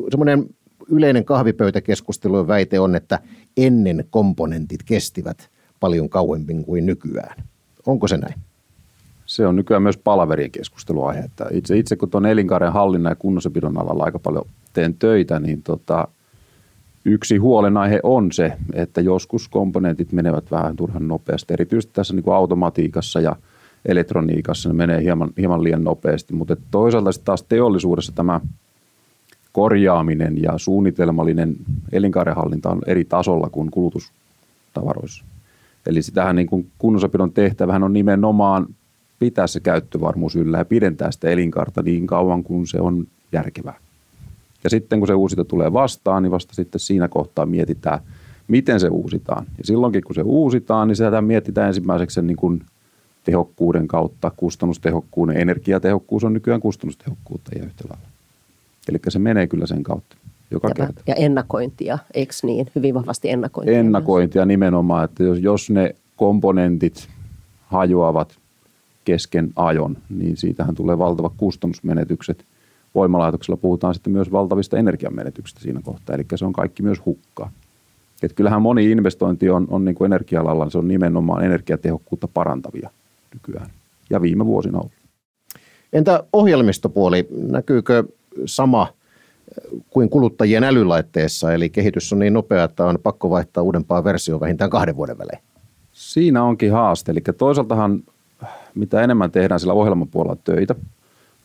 Semmoinen 0.10 0.46
yleinen 0.92 1.26
kahvipöytäkeskustelun 1.26 2.48
väite 2.48 2.80
on, 2.80 2.96
että 2.96 3.20
ennen 3.58 4.06
komponentit 4.10 4.84
kestivät 4.84 5.50
paljon 5.80 6.10
kauemmin 6.10 6.66
kuin 6.66 6.86
nykyään. 6.86 7.44
Onko 7.86 8.08
se 8.08 8.18
näin? 8.18 8.36
Se 9.26 9.48
on 9.48 9.56
nykyään 9.56 9.84
myös 9.84 9.98
palaverien 9.98 10.52
keskusteluaihe. 10.52 11.20
Että 11.20 11.48
itse, 11.52 11.78
itse 11.78 11.96
kun 11.96 12.10
tuon 12.10 12.26
elinkaaren 12.26 12.74
hallinnan 12.74 13.12
ja 13.12 13.16
kunnossapidon 13.16 13.78
alalla 13.78 14.04
aika 14.04 14.20
paljon 14.20 14.46
teen 14.74 14.94
töitä, 14.94 15.40
niin 15.40 15.64
tota, 15.64 16.08
yksi 17.06 17.38
huolenaihe 17.38 18.00
on 18.04 18.32
se, 18.32 18.54
että 18.74 19.02
joskus 19.02 19.48
komponentit 19.48 20.12
menevät 20.12 20.52
vähän 20.52 20.76
turhan 20.76 21.08
nopeasti. 21.08 21.54
Erityisesti 21.54 21.94
tässä 21.94 22.14
niin 22.14 22.24
kuin 22.24 22.36
automatiikassa 22.36 23.20
ja 23.20 23.36
elektroniikassa 23.86 24.70
ne 24.70 24.76
menee 24.76 25.02
hieman, 25.02 25.30
hieman 25.38 25.64
liian 25.64 25.84
nopeasti, 25.84 26.34
mutta 26.34 26.56
toisaalta 26.72 27.10
taas 27.26 27.44
teollisuudessa 27.44 28.12
tämä 28.12 28.42
korjaaminen 29.52 30.42
ja 30.42 30.58
suunnitelmallinen 30.58 31.56
elinkaarenhallinta 31.92 32.70
on 32.70 32.82
eri 32.88 33.06
tasolla 33.06 33.50
kuin 33.50 33.72
kulutustavaroissa. 33.72 35.26
Eli 35.86 36.02
sitähän 36.02 36.36
niin 36.36 36.48
kuin 36.48 36.72
kunnossapidon 36.78 37.32
tehtävähän 37.32 37.84
on 37.84 37.94
nimenomaan 37.94 38.68
pitää 39.20 39.48
se 39.48 39.60
käyttövarmuus 39.60 40.36
yllä 40.36 40.58
ja 40.58 40.66
pidentää 40.66 41.12
sitä 41.12 41.30
elinkaarta 41.30 41.82
niin 41.82 42.08
kauan 42.08 42.44
kuin 42.44 42.68
se 42.68 42.82
on 42.82 43.08
järkevää. 43.32 43.78
Ja 44.64 44.70
sitten 44.70 45.00
kun 45.00 45.08
se 45.08 45.14
uusita 45.14 45.46
tulee 45.46 45.74
vastaan, 45.74 46.24
niin 46.24 46.32
vasta 46.32 46.54
sitten 46.56 46.80
siinä 46.80 47.08
kohtaa 47.08 47.46
mietitään, 47.46 48.00
miten 48.48 48.80
se 48.80 48.88
uusitaan. 48.88 49.46
Ja 49.58 49.64
silloinkin 49.64 50.04
kun 50.04 50.16
se 50.16 50.22
uusitaan, 50.22 50.88
niin 50.88 50.96
sitä 50.96 51.22
mietitään 51.22 51.68
ensimmäiseksi 51.68 52.14
sen 52.14 52.28
niin 52.28 52.38
kuin 52.38 52.62
tehokkuuden 53.24 53.88
kautta, 53.88 54.32
kustannustehokkuuden. 54.38 55.38
Energiatehokkuus 55.38 56.24
on 56.24 56.34
nykyään 56.34 56.62
kustannustehokkuutta 56.62 57.52
ja 57.56 57.66
yhtä 57.66 57.84
lailla. 57.90 58.08
Eli 58.90 59.00
se 59.08 59.20
menee 59.20 59.48
kyllä 59.48 59.68
sen 59.68 59.84
kautta 59.84 60.16
joka 60.52 60.68
ja, 60.68 60.74
kerta. 60.74 61.02
Ja 61.08 61.16
ennakointia, 61.16 62.00
eikö 62.14 62.34
niin? 62.44 62.68
Hyvin 62.76 62.94
vahvasti 62.94 63.30
ennakointia. 63.30 63.80
Ennakointia 63.80 64.42
myös. 64.42 64.48
nimenomaan, 64.48 65.06
että 65.06 65.24
jos, 65.24 65.40
jos 65.40 65.70
ne 65.70 65.96
komponentit 66.16 67.10
hajoavat 67.66 68.38
kesken 69.06 69.50
ajon, 69.56 69.98
niin 70.10 70.38
siitähän 70.38 70.76
tulee 70.76 70.98
valtavat 70.98 71.34
kustannusmenetykset. 71.38 72.46
Voimalaitoksella 72.96 73.58
puhutaan 73.58 73.94
sitten 73.94 74.14
myös 74.14 74.32
valtavista 74.32 74.78
energiamenetyksistä 74.78 75.62
siinä 75.62 75.82
kohtaa, 75.84 76.16
eli 76.16 76.26
se 76.36 76.46
on 76.46 76.54
kaikki 76.54 76.84
myös 76.84 77.06
hukkaa. 77.06 77.52
Et 78.24 78.34
kyllähän 78.34 78.62
moni 78.62 78.92
investointi 78.92 79.50
on, 79.50 79.68
on 79.70 79.86
niin 79.86 79.96
kuin 79.96 80.14
energia-alalla, 80.14 80.70
se 80.70 80.78
on 80.78 80.88
nimenomaan 80.88 81.44
energiatehokkuutta 81.44 82.28
parantavia 82.28 82.90
nykyään 83.34 83.70
ja 84.10 84.22
viime 84.22 84.46
vuosina 84.46 84.78
ollut. 84.78 84.92
Entä 85.94 86.24
ohjelmistopuoli, 86.34 87.28
näkyykö 87.32 88.04
sama 88.46 88.88
kuin 89.90 90.10
kuluttajien 90.10 90.64
älylaitteessa, 90.64 91.54
eli 91.54 91.70
kehitys 91.70 92.14
on 92.14 92.20
niin 92.20 92.34
nopea, 92.34 92.64
että 92.64 92.86
on 92.86 92.98
pakko 93.04 93.30
vaihtaa 93.30 93.64
uudempaa 93.64 94.04
versiota 94.04 94.40
vähintään 94.40 94.70
kahden 94.70 94.96
vuoden 94.96 95.18
välein? 95.18 95.40
Siinä 95.92 96.44
onkin 96.44 96.72
haaste, 96.72 97.12
eli 97.12 97.22
toisaaltahan 97.38 98.04
mitä 98.76 99.02
enemmän 99.02 99.32
tehdään 99.32 99.60
sillä 99.60 99.74
ohjelmapuolella 99.74 100.38
töitä, 100.44 100.76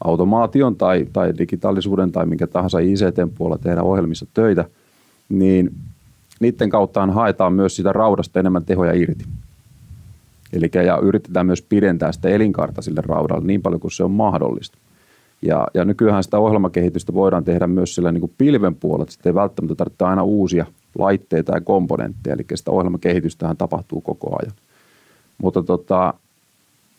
automaation 0.05 0.77
tai, 0.77 1.07
tai 1.13 1.33
digitaalisuuden 1.39 2.13
tai 2.13 2.27
minkä 2.27 2.47
tahansa 2.47 2.79
ICT-puolella 2.79 3.59
tehdään 3.59 3.87
ohjelmissa 3.87 4.27
töitä, 4.35 4.65
niin 5.29 5.75
niiden 6.41 6.71
kauttaan 6.71 7.11
haetaan 7.11 7.53
myös 7.53 7.77
sitä 7.77 7.93
raudasta 7.93 8.41
enemmän 8.41 8.65
tehoja 8.65 8.93
irti. 8.93 9.25
Eli 10.53 10.71
ja 10.87 10.99
yritetään 10.99 11.47
myös 11.47 11.63
pidentää 11.63 12.13
sitä 12.13 12.29
elinkaarta 12.29 12.83
sille 12.83 13.01
raudalle 13.07 13.47
niin 13.47 13.63
paljon 13.63 13.81
kuin 13.81 13.93
se 13.93 14.05
on 14.05 14.11
mahdollista. 14.11 14.79
Ja, 15.47 15.69
ja 15.75 15.85
nykyään 15.85 16.25
sitä 16.25 16.39
ohjelmakehitystä 16.39 17.15
voidaan 17.15 17.45
tehdä 17.45 17.67
myös 17.67 17.95
sillä 17.95 18.13
niin 18.13 18.21
kuin 18.21 18.33
pilven 18.39 18.75
puolella, 18.75 19.07
että 19.15 19.29
ei 19.29 19.35
välttämättä 19.35 19.75
tarvitse 19.75 20.05
aina 20.05 20.23
uusia 20.23 20.67
laitteita 20.99 21.55
ja 21.55 21.61
komponentteja, 21.61 22.35
eli 22.35 22.45
sitä 22.55 22.71
ohjelmakehitystähän 22.71 23.57
tapahtuu 23.57 24.01
koko 24.01 24.37
ajan. 24.43 24.55
Mutta 25.43 25.63
tota, 25.63 26.15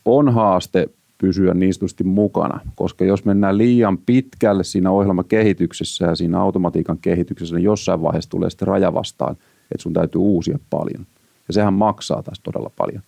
on 0.05 0.33
haaste 0.33 0.89
pysyä 1.17 1.53
niistusti 1.53 2.03
mukana, 2.03 2.59
koska 2.75 3.05
jos 3.05 3.25
mennään 3.25 3.57
liian 3.57 3.97
pitkälle 3.97 4.63
siinä 4.63 4.91
ohjelmakehityksessä 4.91 6.05
ja 6.05 6.15
siinä 6.15 6.41
automatiikan 6.41 6.97
kehityksessä, 6.97 7.55
niin 7.55 7.63
jossain 7.63 8.01
vaiheessa 8.01 8.29
tulee 8.29 8.49
sitten 8.49 8.67
raja 8.67 8.93
vastaan, 8.93 9.31
että 9.71 9.83
sun 9.83 9.93
täytyy 9.93 10.21
uusia 10.21 10.59
paljon. 10.69 11.05
Ja 11.47 11.53
sehän 11.53 11.73
maksaa 11.73 12.23
taas 12.23 12.39
todella 12.39 12.71
paljon. 12.77 13.01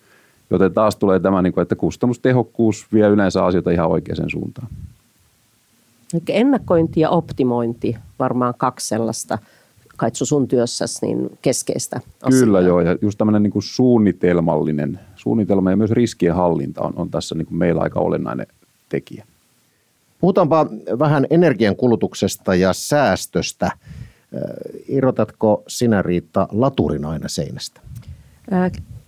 Joten 0.50 0.74
taas 0.74 0.96
tulee 0.96 1.20
tämä, 1.20 1.42
niin 1.42 1.60
että 1.62 1.76
kustannustehokkuus 1.76 2.88
vie 2.94 3.08
yleensä 3.08 3.46
asioita 3.46 3.72
ihan 3.72 3.90
oikeaan 3.90 4.30
suuntaan. 4.30 4.68
Ennakointi 6.30 7.00
ja 7.00 7.10
optimointi, 7.10 7.98
varmaan 8.20 8.54
kaksi 8.58 8.88
sellaista 8.88 9.38
Kaitsu 9.98 10.26
sun 10.26 10.48
työssäsi 10.48 11.06
niin 11.06 11.38
keskeistä 11.42 12.02
asiaa. 12.24 12.40
Kyllä 12.40 12.62
joo, 12.62 12.82
ja 12.82 12.98
just 13.02 13.18
tämmöinen 13.18 13.44
niin 13.44 13.54
suunnitelmallinen, 13.60 15.00
suunnitelma 15.16 15.70
ja 15.70 15.78
myös 15.78 15.92
riskien 15.92 16.36
hallinta 16.36 16.82
on, 16.82 16.94
on 16.96 17.10
tässä 17.10 17.36
niin 17.36 17.46
kuin 17.46 17.58
meillä 17.58 17.82
aika 17.82 18.00
olennainen 18.00 18.48
tekijä. 18.90 19.26
Puhutaanpa 20.20 20.68
vähän 21.00 21.28
energian 21.30 21.76
kulutuksesta 21.76 22.56
ja 22.56 22.74
säästöstä. 22.74 23.72
Irrotatko 24.88 25.64
sinä 25.68 26.02
Riitta 26.02 26.48
laturin 26.52 27.06
aina 27.06 27.28
seinästä? 27.28 27.82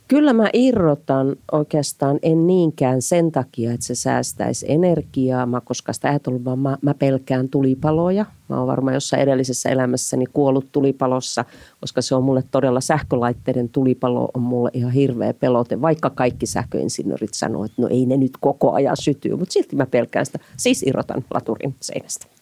Kyllä 0.10 0.34
mä 0.34 0.50
irrotan 0.54 1.36
oikeastaan 1.52 2.20
en 2.22 2.48
niinkään 2.48 3.02
sen 3.02 3.32
takia, 3.32 3.74
että 3.74 3.86
se 3.86 3.96
säästäisi 3.96 4.66
energiaa, 4.70 5.46
mä, 5.46 5.62
koska 5.62 5.94
sitä 5.94 6.10
ajatellut, 6.10 6.46
vaan 6.46 6.60
mä, 6.60 6.78
mä 6.82 6.94
pelkään 6.94 7.50
tulipaloja. 7.50 8.26
Mä 8.50 8.58
oon 8.58 8.68
varmaan 8.68 8.94
jossain 8.94 9.22
edellisessä 9.22 9.70
elämässäni 9.70 10.26
kuollut 10.34 10.72
tulipalossa, 10.72 11.46
koska 11.82 12.02
se 12.02 12.16
on 12.16 12.24
mulle 12.24 12.44
todella 12.52 12.82
sähkölaitteiden 12.82 13.70
tulipalo 13.70 14.30
on 14.34 14.42
mulle 14.42 14.70
ihan 14.74 14.92
hirveä 14.92 15.34
pelote, 15.34 15.82
vaikka 15.82 16.10
kaikki 16.10 16.46
sähköinsinöörit 16.46 17.34
sanoo, 17.34 17.66
että 17.66 17.82
no 17.82 17.88
ei 17.88 18.06
ne 18.06 18.18
nyt 18.18 18.38
koko 18.40 18.72
ajan 18.72 18.98
sytyy, 18.98 19.36
mutta 19.36 19.54
silti 19.54 19.76
mä 19.76 19.86
pelkään 19.86 20.26
sitä. 20.26 20.40
Siis 20.58 20.84
irrotan 20.84 21.26
laturin 21.34 21.76
seinästä 21.80 22.39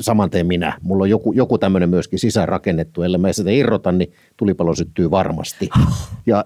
saman 0.00 0.30
teen 0.30 0.46
minä. 0.46 0.78
Mulla 0.82 1.02
on 1.02 1.10
joku, 1.10 1.32
joku 1.32 1.58
tämmöinen 1.58 1.90
myöskin 1.90 2.18
sisäänrakennettu, 2.18 3.02
ellei 3.02 3.18
mä 3.18 3.32
sitä 3.32 3.50
irrotan, 3.50 3.98
niin 3.98 4.12
tulipalo 4.36 4.74
syttyy 4.74 5.10
varmasti. 5.10 5.68
Ja 6.26 6.44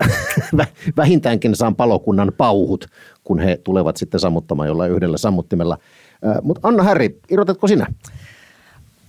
vähintäänkin 0.96 1.56
saan 1.56 1.76
palokunnan 1.76 2.32
pauhut, 2.36 2.86
kun 3.24 3.38
he 3.38 3.60
tulevat 3.64 3.96
sitten 3.96 4.20
sammuttamaan 4.20 4.68
jollain 4.68 4.92
yhdellä 4.92 5.16
sammuttimella. 5.16 5.78
Mutta 6.42 6.68
Anna 6.68 6.82
Häri, 6.82 7.18
irrotatko 7.30 7.68
sinä? 7.68 7.86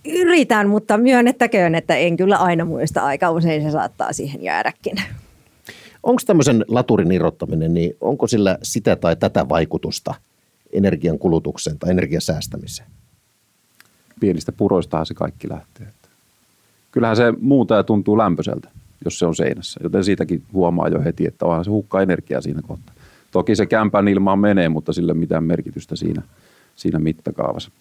Yritän, 0.05 0.69
mutta 0.69 0.97
myönnettäköön, 0.97 1.75
että 1.75 1.95
en 1.95 2.17
kyllä 2.17 2.37
aina 2.37 2.65
muista. 2.65 3.01
Aika 3.01 3.31
usein 3.31 3.61
se 3.61 3.71
saattaa 3.71 4.13
siihen 4.13 4.43
jäädäkin. 4.43 4.95
Onko 6.03 6.21
tämmöisen 6.25 6.65
laturin 6.67 7.11
irrottaminen, 7.11 7.73
niin 7.73 7.97
onko 8.01 8.27
sillä 8.27 8.57
sitä 8.63 8.95
tai 8.95 9.15
tätä 9.15 9.49
vaikutusta 9.49 10.13
energian 10.73 11.19
kulutukseen 11.19 11.79
tai 11.79 11.91
energiasäästämiseen? 11.91 12.89
Pienistä 14.19 14.51
puroistahan 14.51 15.05
se 15.05 15.13
kaikki 15.13 15.49
lähtee. 15.49 15.87
Kyllähän 16.91 17.17
se 17.17 17.33
muuta 17.41 17.75
ja 17.75 17.83
tuntuu 17.83 18.17
lämpöiseltä, 18.17 18.69
jos 19.05 19.19
se 19.19 19.25
on 19.25 19.35
seinässä. 19.35 19.79
Joten 19.83 20.03
siitäkin 20.03 20.43
huomaa 20.53 20.87
jo 20.87 21.03
heti, 21.03 21.27
että 21.27 21.45
onhan 21.45 21.65
se 21.65 21.71
hukkaa 21.71 22.01
energiaa 22.01 22.41
siinä 22.41 22.61
kohtaa. 22.67 22.95
Toki 23.31 23.55
se 23.55 23.65
kämpän 23.65 24.07
ilmaan 24.07 24.39
menee, 24.39 24.69
mutta 24.69 24.93
sillä 24.93 25.11
ei 25.11 25.17
mitään 25.17 25.43
merkitystä 25.43 25.95
siinä, 25.95 26.21
siinä 26.75 26.99
mittakaavassa. 26.99 27.71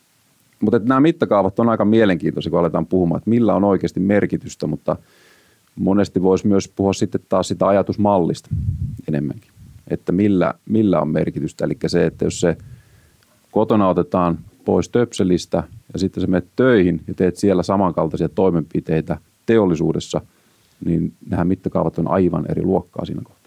Mutta 0.61 0.79
nämä 0.85 1.01
mittakaavat 1.01 1.59
on 1.59 1.69
aika 1.69 1.85
mielenkiintoisia, 1.85 2.51
kun 2.51 2.59
aletaan 2.59 2.87
puhumaan, 2.87 3.19
että 3.19 3.31
millä 3.31 3.55
on 3.55 3.65
oikeasti 3.65 4.01
merkitystä, 4.01 4.67
mutta 4.67 4.97
monesti 5.77 6.23
voisi 6.23 6.47
myös 6.47 6.69
puhua 6.69 6.93
sitten 6.93 7.21
taas 7.29 7.49
sitä 7.49 7.67
ajatusmallista 7.67 8.49
enemmänkin, 9.09 9.51
että 9.89 10.13
millä, 10.13 10.55
millä 10.69 11.01
on 11.01 11.09
merkitystä. 11.09 11.65
Eli 11.65 11.77
se, 11.87 12.07
että 12.07 12.25
jos 12.25 12.41
se 12.41 12.57
kotona 13.51 13.89
otetaan 13.89 14.39
pois 14.65 14.89
töpselistä 14.89 15.65
ja 15.93 15.99
sitten 15.99 16.21
sä 16.21 16.27
menet 16.27 16.49
töihin 16.57 17.05
ja 17.09 17.15
teet 17.15 17.37
siellä 17.37 17.63
samankaltaisia 17.63 18.29
toimenpiteitä 18.29 19.19
teollisuudessa, 19.47 20.21
niin 20.85 21.13
nämä 21.31 21.45
mittakaavat 21.45 21.99
on 21.99 22.11
aivan 22.11 22.47
eri 22.51 22.63
luokkaa 22.63 23.05
siinä 23.05 23.23
kohtaa. 23.25 23.45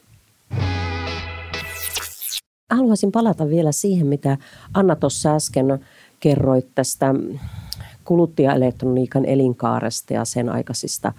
Haluaisin 2.72 3.12
palata 3.12 3.50
vielä 3.50 3.72
siihen, 3.72 4.08
mitä 4.08 4.38
Anna 4.74 4.96
tuossa 4.96 5.36
äsken 5.36 5.80
kerroit 6.20 6.68
tästä 6.76 7.16
kuluttajaelektroniikan 8.06 9.26
elinkaaresta 9.26 10.14
ja 10.14 10.26
sen 10.26 10.50
aikaisista 10.50 11.14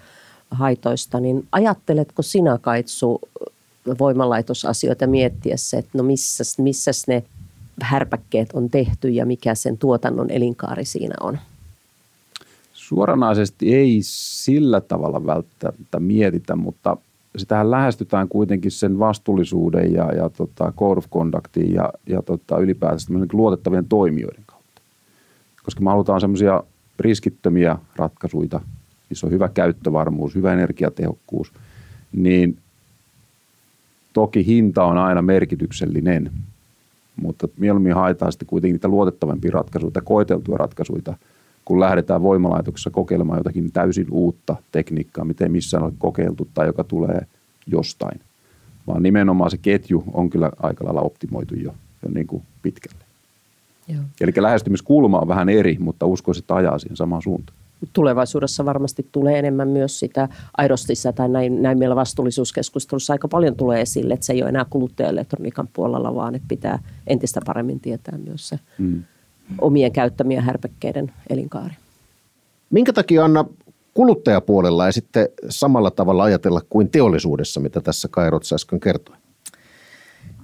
haitoista, 0.51 1.19
niin 1.19 1.47
ajatteletko 1.51 2.21
sinä 2.21 2.57
Kaitsu 2.61 3.21
voimalaitosasioita 3.99 5.07
miettiessä, 5.07 5.77
että 5.77 5.97
no 5.97 6.03
missä, 6.03 6.43
missäs 6.63 7.07
ne 7.07 7.23
härpäkkeet 7.85 8.49
on 8.53 8.69
tehty 8.69 9.09
ja 9.09 9.25
mikä 9.25 9.55
sen 9.55 9.77
tuotannon 9.77 10.31
elinkaari 10.31 10.85
siinä 10.85 11.15
on? 11.19 11.37
Suoranaisesti 12.73 13.75
ei 13.75 13.99
sillä 14.01 14.81
tavalla 14.81 15.25
välttämättä 15.25 15.99
mietitä, 15.99 16.55
mutta 16.55 16.97
sitähän 17.37 17.71
lähestytään 17.71 18.27
kuitenkin 18.27 18.71
sen 18.71 18.99
vastuullisuuden 18.99 19.93
ja, 19.93 20.11
ja 20.11 20.29
tota, 20.29 20.73
code 20.77 20.97
of 20.97 21.09
conductin 21.09 21.73
ja, 21.73 21.93
ja 22.07 22.21
tota, 22.21 22.57
ylipäätänsä 22.57 23.13
luotettavien 23.33 23.85
toimijoiden 23.85 24.43
kautta. 24.45 24.81
Koska 25.63 25.81
me 25.81 25.89
halutaan 25.89 26.21
semmoisia 26.21 26.63
riskittömiä 26.99 27.77
ratkaisuja, 27.95 28.59
missä 29.09 29.27
on 29.27 29.33
hyvä 29.33 29.49
käyttövarmuus, 29.49 30.35
hyvä 30.35 30.53
energiatehokkuus, 30.53 31.53
niin 32.11 32.57
toki 34.13 34.45
hinta 34.45 34.83
on 34.83 34.97
aina 34.97 35.21
merkityksellinen, 35.21 36.31
mutta 37.21 37.47
mieluummin 37.57 37.93
haetaan 37.93 38.31
sitten 38.31 38.47
kuitenkin 38.47 38.73
niitä 38.73 38.87
luotettavampia 38.87 39.51
ratkaisuja, 39.51 40.01
koeteltuja 40.03 40.57
ratkaisuja, 40.57 41.13
kun 41.65 41.79
lähdetään 41.79 42.23
voimalaitoksessa 42.23 42.89
kokeilemaan 42.89 43.39
jotakin 43.39 43.71
täysin 43.71 44.07
uutta 44.11 44.55
tekniikkaa, 44.71 45.25
miten 45.25 45.51
missään 45.51 45.83
ole 45.83 45.93
kokeiltu 45.97 46.47
tai 46.53 46.67
joka 46.67 46.83
tulee 46.83 47.21
jostain. 47.67 48.19
Vaan 48.87 49.03
nimenomaan 49.03 49.51
se 49.51 49.57
ketju 49.57 50.03
on 50.13 50.29
kyllä 50.29 50.51
aika 50.63 50.85
lailla 50.85 51.01
optimoitu 51.01 51.55
jo, 51.55 51.73
jo 52.03 52.09
niin 52.13 52.27
kuin 52.27 52.43
pitkälle. 52.61 53.03
Joo. 53.87 54.03
Eli 54.21 54.31
lähestymiskulma 54.37 55.19
on 55.19 55.27
vähän 55.27 55.49
eri, 55.49 55.77
mutta 55.79 56.05
uskoisin, 56.05 56.43
että 56.43 56.55
ajaa 56.55 56.79
siihen 56.79 56.97
samaan 56.97 57.21
suuntaan. 57.21 57.57
Tulevaisuudessa 57.93 58.65
varmasti 58.65 59.07
tulee 59.11 59.39
enemmän 59.39 59.67
myös 59.67 59.99
sitä 59.99 60.29
aidostissa 60.57 61.13
tai 61.13 61.29
näin, 61.29 61.61
näin 61.61 61.77
meillä 61.77 61.95
vastuullisuuskeskustelussa 61.95 63.13
aika 63.13 63.27
paljon 63.27 63.55
tulee 63.55 63.81
esille, 63.81 64.13
että 64.13 64.25
se 64.25 64.33
ei 64.33 64.41
ole 64.41 64.49
enää 64.49 64.65
kuluttajaelektroniikan 64.69 65.69
puolella, 65.73 66.15
vaan 66.15 66.35
että 66.35 66.47
pitää 66.47 66.79
entistä 67.07 67.39
paremmin 67.45 67.79
tietää 67.79 68.17
myös 68.17 68.49
se 68.49 68.59
mm. 68.77 69.03
omien 69.61 69.91
käyttämien 69.91 70.43
härpekkeiden 70.43 71.13
elinkaari. 71.29 71.73
Minkä 72.69 72.93
takia 72.93 73.25
Anna 73.25 73.45
kuluttajapuolella 73.93 74.85
ei 74.85 74.93
sitten 74.93 75.27
samalla 75.49 75.91
tavalla 75.91 76.23
ajatella 76.23 76.61
kuin 76.69 76.89
teollisuudessa, 76.89 77.59
mitä 77.59 77.81
tässä 77.81 78.07
Kairot 78.11 78.43
äsken 78.53 78.79
kertoi? 78.79 79.15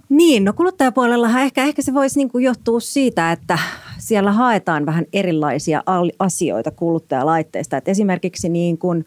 Niin, 0.10 0.44
no 0.44 0.54
kuluttajapuolellahan 0.54 1.42
ehkä, 1.42 1.64
ehkä 1.64 1.82
se 1.82 1.94
voisi 1.94 2.20
niin 2.20 2.44
johtua 2.44 2.80
siitä, 2.80 3.32
että 3.32 3.60
siellä 4.06 4.32
haetaan 4.32 4.86
vähän 4.86 5.06
erilaisia 5.14 5.84
asioita 6.20 6.72
kuluttajalaitteista. 6.72 7.78
Et 7.78 7.88
esimerkiksi 7.88 8.50
niin 8.50 8.78
kuin 8.78 9.06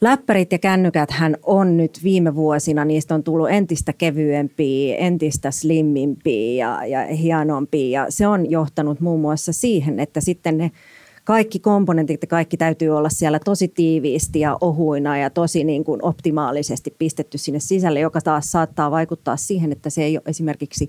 läppärit 0.00 0.52
ja 0.52 0.58
kännykät 0.58 1.10
hän 1.10 1.36
on 1.42 1.76
nyt 1.76 2.00
viime 2.02 2.34
vuosina, 2.34 2.84
niistä 2.84 3.14
on 3.14 3.22
tullut 3.22 3.50
entistä 3.50 3.92
kevyempiä, 3.92 4.96
entistä 4.96 5.50
slimmimpiä 5.50 6.66
ja, 6.66 6.86
ja 6.86 7.16
hienompia. 7.16 8.02
Ja 8.02 8.06
se 8.08 8.26
on 8.26 8.50
johtanut 8.50 9.00
muun 9.00 9.20
muassa 9.20 9.52
siihen, 9.52 10.00
että 10.00 10.20
sitten 10.20 10.58
ne 10.58 10.70
kaikki 11.24 11.58
komponentit 11.58 12.22
ja 12.22 12.28
kaikki 12.28 12.56
täytyy 12.56 12.90
olla 12.90 13.08
siellä 13.08 13.38
tosi 13.44 13.68
tiiviisti 13.68 14.40
ja 14.40 14.58
ohuina 14.60 15.18
ja 15.18 15.30
tosi 15.30 15.64
niin 15.64 15.84
kuin 15.84 16.04
optimaalisesti 16.04 16.94
pistetty 16.98 17.38
sinne 17.38 17.60
sisälle, 17.60 18.00
joka 18.00 18.20
taas 18.20 18.52
saattaa 18.52 18.90
vaikuttaa 18.90 19.36
siihen, 19.36 19.72
että 19.72 19.90
se 19.90 20.04
ei 20.04 20.16
ole 20.16 20.22
esimerkiksi 20.26 20.88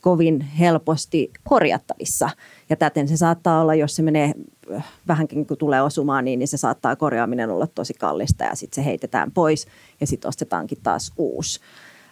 kovin 0.00 0.40
helposti 0.40 1.30
korjattavissa. 1.44 2.30
Ja 2.70 2.76
täten 2.76 3.08
se 3.08 3.16
saattaa 3.16 3.60
olla, 3.60 3.74
jos 3.74 3.96
se 3.96 4.02
menee 4.02 4.32
äh, 4.74 4.84
vähänkin 5.08 5.46
kun 5.46 5.56
tulee 5.56 5.82
osumaan, 5.82 6.24
niin, 6.24 6.38
niin 6.38 6.48
se 6.48 6.56
saattaa 6.56 6.96
korjaaminen 6.96 7.50
olla 7.50 7.66
tosi 7.66 7.94
kallista 7.94 8.44
ja 8.44 8.54
sitten 8.54 8.84
se 8.84 8.88
heitetään 8.88 9.30
pois 9.30 9.66
ja 10.00 10.06
sitten 10.06 10.28
ostetaankin 10.28 10.78
taas 10.82 11.12
uusi 11.16 11.60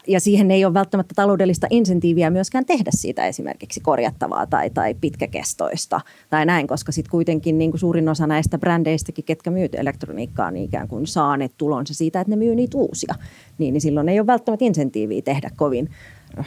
ja 0.09 0.21
siihen 0.21 0.50
ei 0.50 0.64
ole 0.64 0.75
välttämättä 0.75 1.14
taloudellista 1.16 1.66
insentiiviä 1.71 2.30
myöskään 2.30 2.66
tehdä 2.66 2.90
siitä 2.95 3.26
esimerkiksi 3.26 3.80
korjattavaa 3.80 4.47
tai, 4.47 4.71
tai 4.71 4.95
pitkäkestoista 4.95 6.00
tai 6.30 6.47
näin, 6.47 6.66
koska 6.66 6.92
sitten 6.92 7.11
kuitenkin 7.11 7.59
niin 7.59 7.71
kuin 7.71 7.80
suurin 7.80 8.09
osa 8.09 8.26
näistä 8.26 8.59
brändeistäkin, 8.59 9.25
ketkä 9.25 9.50
myyt 9.50 9.75
elektroniikkaa, 9.75 10.50
niin 10.50 10.64
ikään 10.64 10.88
kuin 10.88 11.07
saa 11.07 11.37
ne 11.37 11.50
tulonsa 11.57 11.95
siitä, 11.95 12.21
että 12.21 12.30
ne 12.30 12.37
myy 12.37 12.54
niitä 12.54 12.78
uusia. 12.78 13.14
Niin, 13.58 13.73
niin 13.73 13.80
silloin 13.80 14.08
ei 14.08 14.21
ole 14.21 14.26
välttämättä 14.26 14.65
insentiiviä 14.65 15.23
tehdä 15.23 15.50
kovin 15.56 15.91
äh, 16.39 16.47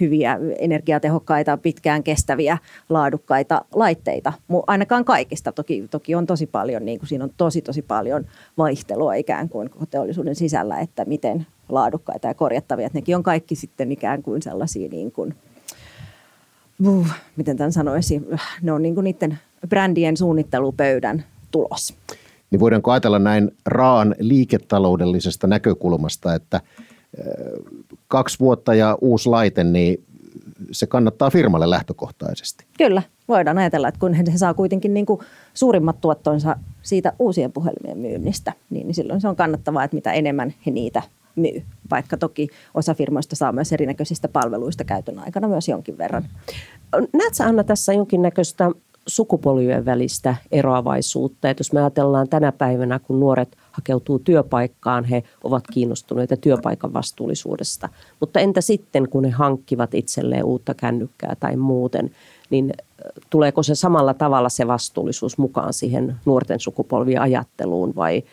hyviä, 0.00 0.38
energiatehokkaita, 0.58 1.56
pitkään 1.56 2.02
kestäviä, 2.02 2.58
laadukkaita 2.88 3.64
laitteita. 3.74 4.32
Ainakaan 4.66 5.04
kaikista. 5.04 5.52
Toki, 5.52 5.88
toki 5.90 6.14
on 6.14 6.26
tosi 6.26 6.46
paljon, 6.46 6.84
niin 6.84 6.98
kuin 6.98 7.08
siinä 7.08 7.24
on 7.24 7.32
tosi 7.36 7.62
tosi 7.62 7.82
paljon 7.82 8.26
vaihtelua 8.58 9.14
ikään 9.14 9.48
kuin 9.48 9.70
teollisuuden 9.90 10.34
sisällä, 10.34 10.80
että 10.80 11.04
miten 11.04 11.46
laadukkaita 11.68 12.28
ja 12.28 12.34
korjattavia. 12.34 12.86
Että 12.86 12.98
nekin 12.98 13.16
on 13.16 13.22
kaikki 13.22 13.54
sitten 13.54 13.92
ikään 13.92 14.22
kuin 14.22 14.42
sellaisia 14.42 14.88
niin 14.88 15.12
kuin, 15.12 15.34
uh, 16.86 17.06
miten 17.36 17.56
tämän 17.56 17.72
sanoisi, 17.72 18.22
ne 18.62 18.72
on 18.72 18.82
niin 18.82 18.94
kuin 18.94 19.04
niiden 19.04 19.38
brändien 19.68 20.16
suunnittelupöydän 20.16 21.24
tulos. 21.50 21.94
Niin 22.50 22.60
voidaanko 22.60 22.90
ajatella 22.90 23.18
näin 23.18 23.50
raan 23.66 24.14
liiketaloudellisesta 24.18 25.46
näkökulmasta, 25.46 26.34
että 26.34 26.60
kaksi 28.12 28.38
vuotta 28.40 28.74
ja 28.74 28.98
uusi 29.00 29.28
laite, 29.28 29.64
niin 29.64 30.04
se 30.72 30.86
kannattaa 30.86 31.30
firmalle 31.30 31.70
lähtökohtaisesti. 31.70 32.64
Kyllä, 32.78 33.02
voidaan 33.28 33.58
ajatella, 33.58 33.88
että 33.88 34.00
kun 34.00 34.14
he 34.14 34.24
saa 34.36 34.54
kuitenkin 34.54 34.94
niin 34.94 35.06
kuin 35.06 35.20
suurimmat 35.54 36.00
tuottonsa 36.00 36.56
siitä 36.82 37.12
uusien 37.18 37.52
puhelimien 37.52 37.98
myynnistä, 37.98 38.52
niin 38.70 38.94
silloin 38.94 39.20
se 39.20 39.28
on 39.28 39.36
kannattavaa, 39.36 39.84
että 39.84 39.94
mitä 39.94 40.12
enemmän 40.12 40.54
he 40.66 40.70
niitä 40.70 41.02
myy. 41.36 41.62
Vaikka 41.90 42.16
toki 42.16 42.48
osa 42.74 42.94
firmoista 42.94 43.36
saa 43.36 43.52
myös 43.52 43.72
erinäköisistä 43.72 44.28
palveluista 44.28 44.84
käytön 44.84 45.18
aikana 45.18 45.48
myös 45.48 45.68
jonkin 45.68 45.98
verran. 45.98 46.24
Näetkö 46.92 47.44
Anna 47.44 47.64
tässä 47.64 47.92
jonkinnäköistä 47.92 48.70
sukupolvien 49.06 49.84
välistä 49.84 50.36
eroavaisuutta? 50.52 51.50
Että 51.50 51.60
jos 51.60 51.72
me 51.72 51.80
ajatellaan 51.80 52.28
tänä 52.28 52.52
päivänä, 52.52 52.98
kun 52.98 53.20
nuoret 53.20 53.56
hakeutuu 53.72 54.18
työpaikkaan, 54.18 55.04
he 55.04 55.22
ovat 55.44 55.64
kiinnostuneita 55.72 56.36
työpaikan 56.36 56.92
vastuullisuudesta. 56.92 57.88
Mutta 58.20 58.40
entä 58.40 58.60
sitten, 58.60 59.08
kun 59.08 59.24
he 59.24 59.30
hankkivat 59.30 59.94
itselleen 59.94 60.44
uutta 60.44 60.74
kännykkää 60.74 61.36
tai 61.40 61.56
muuten, 61.56 62.10
niin 62.50 62.72
tuleeko 63.30 63.62
se 63.62 63.74
samalla 63.74 64.14
tavalla 64.14 64.48
se 64.48 64.66
vastuullisuus 64.66 65.38
mukaan 65.38 65.72
siihen 65.72 66.16
nuorten 66.24 66.60
sukupolvien 66.60 67.20
ajatteluun 67.20 67.96
vai– 67.96 68.22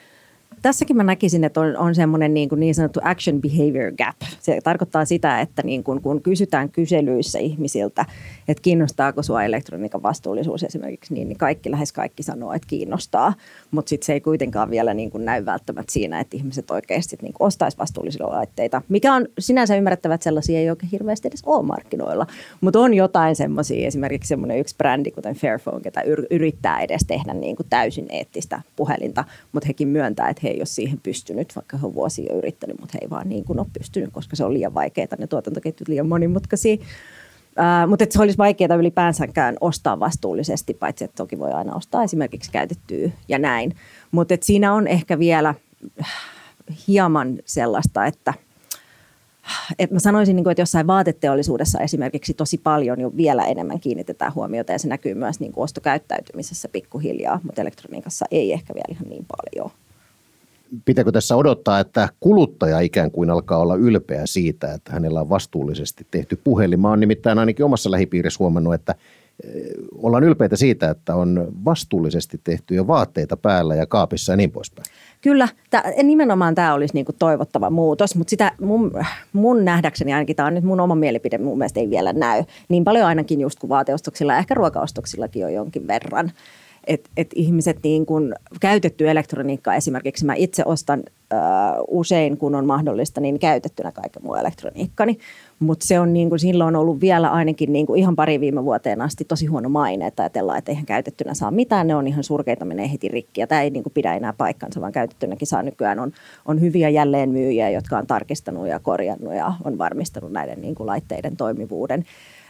tässäkin 0.61 0.97
mä 0.97 1.03
näkisin, 1.03 1.43
että 1.43 1.59
on, 1.59 1.77
on 1.77 1.95
semmoinen 1.95 2.33
niin, 2.33 2.49
kuin 2.49 2.59
niin 2.59 2.75
sanottu 2.75 2.99
action 3.03 3.41
behavior 3.41 3.91
gap. 3.91 4.15
Se 4.39 4.59
tarkoittaa 4.63 5.05
sitä, 5.05 5.41
että 5.41 5.61
niin 5.63 5.83
kuin, 5.83 6.01
kun 6.01 6.21
kysytään 6.21 6.69
kyselyissä 6.69 7.39
ihmisiltä, 7.39 8.05
että 8.47 8.61
kiinnostaako 8.61 9.23
sua 9.23 9.43
elektroniikan 9.43 10.03
vastuullisuus 10.03 10.63
esimerkiksi, 10.63 11.13
niin, 11.13 11.27
niin 11.27 11.37
kaikki, 11.37 11.71
lähes 11.71 11.93
kaikki 11.93 12.23
sanoo, 12.23 12.53
että 12.53 12.67
kiinnostaa. 12.67 13.33
Mutta 13.71 13.89
sitten 13.89 14.05
se 14.05 14.13
ei 14.13 14.21
kuitenkaan 14.21 14.69
vielä 14.69 14.93
niin 14.93 15.11
kuin 15.11 15.25
näy 15.25 15.45
välttämättä 15.45 15.93
siinä, 15.93 16.19
että 16.19 16.37
ihmiset 16.37 16.71
oikeasti 16.71 17.17
niin 17.21 17.33
ostaisi 17.39 17.77
vastuullisia 17.77 18.29
laitteita. 18.29 18.81
Mikä 18.89 19.13
on 19.13 19.27
sinänsä 19.39 19.75
ymmärrettävä, 19.75 20.13
että 20.13 20.23
sellaisia 20.23 20.59
ei 20.59 20.69
oikein 20.69 20.91
hirveästi 20.91 21.27
edes 21.27 21.43
ole 21.45 21.65
markkinoilla. 21.65 22.27
Mutta 22.61 22.79
on 22.79 22.93
jotain 22.93 23.35
semmoisia, 23.35 23.87
esimerkiksi 23.87 24.27
semmoinen 24.27 24.59
yksi 24.59 24.75
brändi, 24.77 25.11
kuten 25.11 25.35
Fairphone, 25.35 25.81
joka 25.85 26.01
yrittää 26.29 26.79
edes 26.79 27.01
tehdä 27.07 27.33
niin 27.33 27.55
kuin 27.55 27.67
täysin 27.69 28.05
eettistä 28.09 28.61
puhelinta, 28.75 29.23
mutta 29.51 29.67
hekin 29.67 29.87
myöntää, 29.87 30.29
että 30.29 30.38
he 30.43 30.49
ei 30.49 30.59
ole 30.59 30.65
siihen 30.65 30.99
pystynyt, 31.03 31.55
vaikka 31.55 31.77
he 31.77 31.85
on 31.85 31.93
vuosia 31.93 32.33
jo 32.33 32.37
yrittänyt, 32.37 32.79
mutta 32.79 32.91
he 32.93 32.99
ei 33.01 33.09
vaan 33.09 33.29
niin 33.29 33.43
kuin 33.43 33.59
ole 33.59 33.67
pystynyt, 33.77 34.09
koska 34.11 34.35
se 34.35 34.45
on 34.45 34.53
liian 34.53 34.73
vaikeaa, 34.73 35.07
ne 35.17 35.27
tuotantoketjut 35.27 35.87
liian 35.87 36.07
monimutkaisia. 36.07 36.75
Uh, 36.75 37.89
mutta 37.89 38.05
se 38.09 38.21
olisi 38.21 38.37
vaikeaa 38.37 38.75
ylipäänsäkään 38.75 39.55
ostaa 39.61 39.99
vastuullisesti, 39.99 40.73
paitsi 40.73 41.03
että 41.03 41.15
toki 41.15 41.39
voi 41.39 41.51
aina 41.51 41.75
ostaa 41.75 42.03
esimerkiksi 42.03 42.51
käytettyä 42.51 43.09
ja 43.27 43.39
näin. 43.39 43.75
Mutta 44.11 44.35
siinä 44.41 44.73
on 44.73 44.87
ehkä 44.87 45.19
vielä 45.19 45.55
hieman 46.87 47.39
sellaista, 47.45 48.05
että 48.05 48.33
et 49.79 49.91
mä 49.91 49.99
sanoisin, 49.99 50.35
niin 50.35 50.43
kuin, 50.43 50.51
että 50.51 50.61
jossain 50.61 50.87
vaateteollisuudessa 50.87 51.79
esimerkiksi 51.79 52.33
tosi 52.33 52.57
paljon 52.57 53.01
jo 53.01 53.17
vielä 53.17 53.45
enemmän 53.45 53.79
kiinnitetään 53.79 54.35
huomiota 54.35 54.71
ja 54.71 54.79
se 54.79 54.87
näkyy 54.87 55.13
myös 55.13 55.39
niin 55.39 55.51
kuin 55.51 55.63
ostokäyttäytymisessä 55.63 56.69
pikkuhiljaa, 56.69 57.39
mutta 57.43 57.61
elektroniikassa 57.61 58.25
ei 58.31 58.53
ehkä 58.53 58.73
vielä 58.73 58.85
ihan 58.89 59.09
niin 59.09 59.25
paljon 59.37 59.71
pitääkö 60.85 61.11
tässä 61.11 61.35
odottaa, 61.35 61.79
että 61.79 62.09
kuluttaja 62.19 62.79
ikään 62.79 63.11
kuin 63.11 63.29
alkaa 63.29 63.57
olla 63.57 63.75
ylpeä 63.75 64.21
siitä, 64.25 64.73
että 64.73 64.91
hänellä 64.91 65.21
on 65.21 65.29
vastuullisesti 65.29 66.07
tehty 66.11 66.41
puhelin? 66.43 66.79
Mä 66.79 66.89
oon 66.89 66.99
nimittäin 66.99 67.39
ainakin 67.39 67.65
omassa 67.65 67.91
lähipiirissä 67.91 68.39
huomannut, 68.39 68.73
että 68.73 68.95
eh, 69.43 69.51
ollaan 69.95 70.23
ylpeitä 70.23 70.55
siitä, 70.55 70.89
että 70.89 71.15
on 71.15 71.47
vastuullisesti 71.65 72.41
tehtyjä 72.43 72.87
vaatteita 72.87 73.37
päällä 73.37 73.75
ja 73.75 73.85
kaapissa 73.85 74.33
ja 74.33 74.37
niin 74.37 74.51
poispäin. 74.51 74.85
Kyllä, 75.21 75.47
tää, 75.69 75.83
nimenomaan 76.03 76.55
tämä 76.55 76.73
olisi 76.73 76.93
niinku 76.93 77.13
toivottava 77.19 77.69
muutos, 77.69 78.15
mutta 78.15 78.29
sitä 78.29 78.51
mun, 78.61 78.91
mun 79.33 79.65
nähdäkseni 79.65 80.13
ainakin, 80.13 80.35
tämä 80.35 80.47
on 80.47 80.53
nyt 80.53 80.63
mun 80.63 80.79
oma 80.79 80.95
mielipide, 80.95 81.37
mun 81.37 81.57
mielestä 81.57 81.79
ei 81.79 81.89
vielä 81.89 82.13
näy. 82.13 82.43
Niin 82.69 82.83
paljon 82.83 83.05
ainakin 83.05 83.41
just 83.41 83.59
kuin 83.59 83.69
vaateostoksilla, 83.69 84.37
ehkä 84.37 84.53
ruokaostoksillakin 84.53 85.45
on 85.45 85.53
jonkin 85.53 85.87
verran 85.87 86.31
että 86.87 87.09
et 87.17 87.31
ihmiset 87.35 87.77
niin 87.83 88.05
kun, 88.05 88.33
käytetty 88.59 89.09
elektroniikka 89.09 89.75
esimerkiksi, 89.75 90.25
mä 90.25 90.33
itse 90.35 90.63
ostan 90.65 91.03
ö, 91.33 91.35
usein, 91.87 92.37
kun 92.37 92.55
on 92.55 92.65
mahdollista, 92.65 93.21
niin 93.21 93.39
käytettynä 93.39 93.91
kaiken 93.91 94.23
muu 94.23 94.35
elektroniikkani. 94.35 95.17
Mutta 95.59 95.87
se 95.87 95.99
on 95.99 96.13
niin 96.13 96.29
kuin, 96.29 96.39
silloin 96.39 96.75
ollut 96.75 97.01
vielä 97.01 97.29
ainakin 97.29 97.73
niin 97.73 97.85
kuin 97.85 97.99
ihan 97.99 98.15
pari 98.15 98.39
viime 98.39 98.65
vuoteen 98.65 99.01
asti 99.01 99.25
tosi 99.25 99.45
huono 99.45 99.69
maine, 99.69 100.07
että 100.07 100.23
ajatellaan, 100.23 100.57
että 100.57 100.71
eihän 100.71 100.85
käytettynä 100.85 101.33
saa 101.33 101.51
mitään, 101.51 101.87
ne 101.87 101.95
on 101.95 102.07
ihan 102.07 102.23
surkeita, 102.23 102.65
menee 102.65 102.91
heti 102.91 103.07
rikki. 103.07 103.41
Ja 103.41 103.47
tämä 103.47 103.61
ei 103.61 103.69
niin 103.69 103.83
kuin 103.83 103.93
pidä 103.93 104.15
enää 104.15 104.33
paikkansa, 104.33 104.81
vaan 104.81 104.91
käytettynäkin 104.91 105.47
saa 105.47 105.63
nykyään 105.63 105.99
on, 105.99 106.11
on 106.45 106.61
hyviä 106.61 106.89
jälleenmyyjiä, 106.89 107.69
jotka 107.69 107.97
on 107.97 108.07
tarkistanut 108.07 108.67
ja 108.67 108.79
korjannut 108.79 109.33
ja 109.33 109.53
on 109.63 109.77
varmistanut 109.77 110.31
näiden 110.31 110.61
niin 110.61 110.75
kuin 110.75 110.87
laitteiden 110.87 111.37
toimivuuden. 111.37 112.05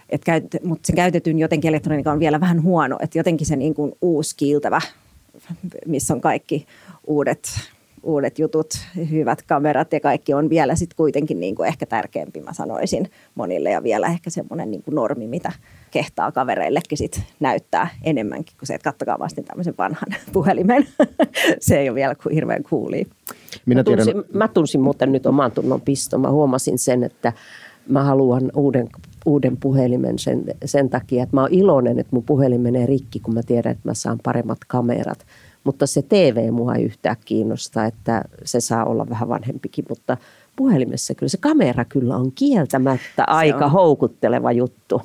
Et 0.10 0.26
käyt, 0.26 0.46
mutta 0.64 0.88
se 0.88 0.94
käytetyn 0.94 1.40
jotenkin 1.40 1.70
elektroniikka 1.70 2.12
on 2.12 2.20
vielä 2.20 2.40
vähän 2.40 2.64
huono, 2.64 2.98
että 3.00 3.20
jotenkin 3.20 3.48
se 3.48 3.56
niin 3.56 3.74
kuin 3.74 3.92
uusi 4.02 4.36
kiiltävä, 4.38 4.82
missä 5.86 6.14
on 6.14 6.22
kaikki 6.22 6.66
uudet 7.08 7.50
uudet 8.04 8.40
jutut, 8.40 8.74
hyvät 9.12 9.42
kamerat 9.42 9.94
ja 9.94 10.00
kaikki 10.00 10.34
on 10.34 10.50
vielä 10.50 10.76
sitten 10.76 10.96
kuitenkin 10.98 11.40
niin 11.40 11.56
kuin 11.56 11.68
ehkä 11.68 11.86
tärkeämpi, 11.86 12.42
mä 12.42 12.54
sanoisin 12.54 13.10
monille. 13.36 13.70
Ja 13.70 13.84
vielä 13.84 14.08
ehkä 14.08 14.30
semmoinen 14.30 14.72
niin 14.72 14.84
kuin 14.84 14.96
normi, 14.96 15.28
mitä 15.28 15.52
kehtaa 15.92 16.32
kavereillekin 16.32 16.98
sit 16.98 17.22
näyttää 17.40 17.90
enemmänkin 18.04 18.58
kuin 18.60 18.68
se, 18.68 18.74
että 18.74 18.92
kattokaa 18.92 19.20
vasta 19.20 19.42
tämmöisen 19.42 19.74
vanhan 19.78 20.10
puhelimen. 20.34 20.88
se 21.60 21.80
ei 21.80 21.90
ole 21.90 21.96
vielä 21.96 22.16
kuin 22.16 22.36
hirveän 22.36 22.64
kuuli. 22.64 23.08
Minä 23.66 23.80
mä, 23.80 23.84
tunsin, 23.84 24.24
mä 24.34 24.48
tunsin 24.48 24.82
muuten 24.82 25.12
nyt 25.12 25.26
oman 25.26 25.52
tunnon 25.52 25.82
piston. 25.82 26.22
Mä 26.22 26.32
huomasin 26.32 26.80
sen, 26.80 27.04
että 27.04 27.34
mä 27.88 28.04
haluan 28.04 28.52
uuden, 28.56 28.90
uuden 29.30 29.58
puhelimen 29.58 30.20
sen, 30.20 30.44
sen 30.66 30.90
takia, 30.90 31.24
että 31.24 31.36
mä 31.36 31.42
oon 31.42 31.54
iloinen, 31.54 32.00
että 32.00 32.16
mun 32.16 32.24
puhelin 32.24 32.62
menee 32.62 32.86
rikki, 32.86 33.20
kun 33.20 33.34
mä 33.34 33.44
tiedän, 33.44 33.72
että 33.72 33.90
mä 33.90 33.94
saan 33.94 34.20
paremmat 34.24 34.60
kamerat– 34.68 35.26
mutta 35.64 35.88
se 35.88 36.02
TV 36.02 36.52
mua 36.52 36.76
ei 36.76 36.84
yhtään 36.84 37.16
kiinnosta, 37.26 37.86
että 37.86 38.24
se 38.46 38.62
saa 38.62 38.86
olla 38.86 39.10
vähän 39.10 39.30
vanhempikin, 39.30 39.86
mutta 39.90 40.18
puhelimessa 40.56 41.16
kyllä 41.16 41.30
se 41.30 41.38
kamera 41.38 41.86
kyllä 41.86 42.16
on 42.16 42.32
kieltämättä 42.32 43.24
aika 43.28 43.66
on. 43.66 43.72
houkutteleva 43.72 44.52
juttu. 44.52 45.02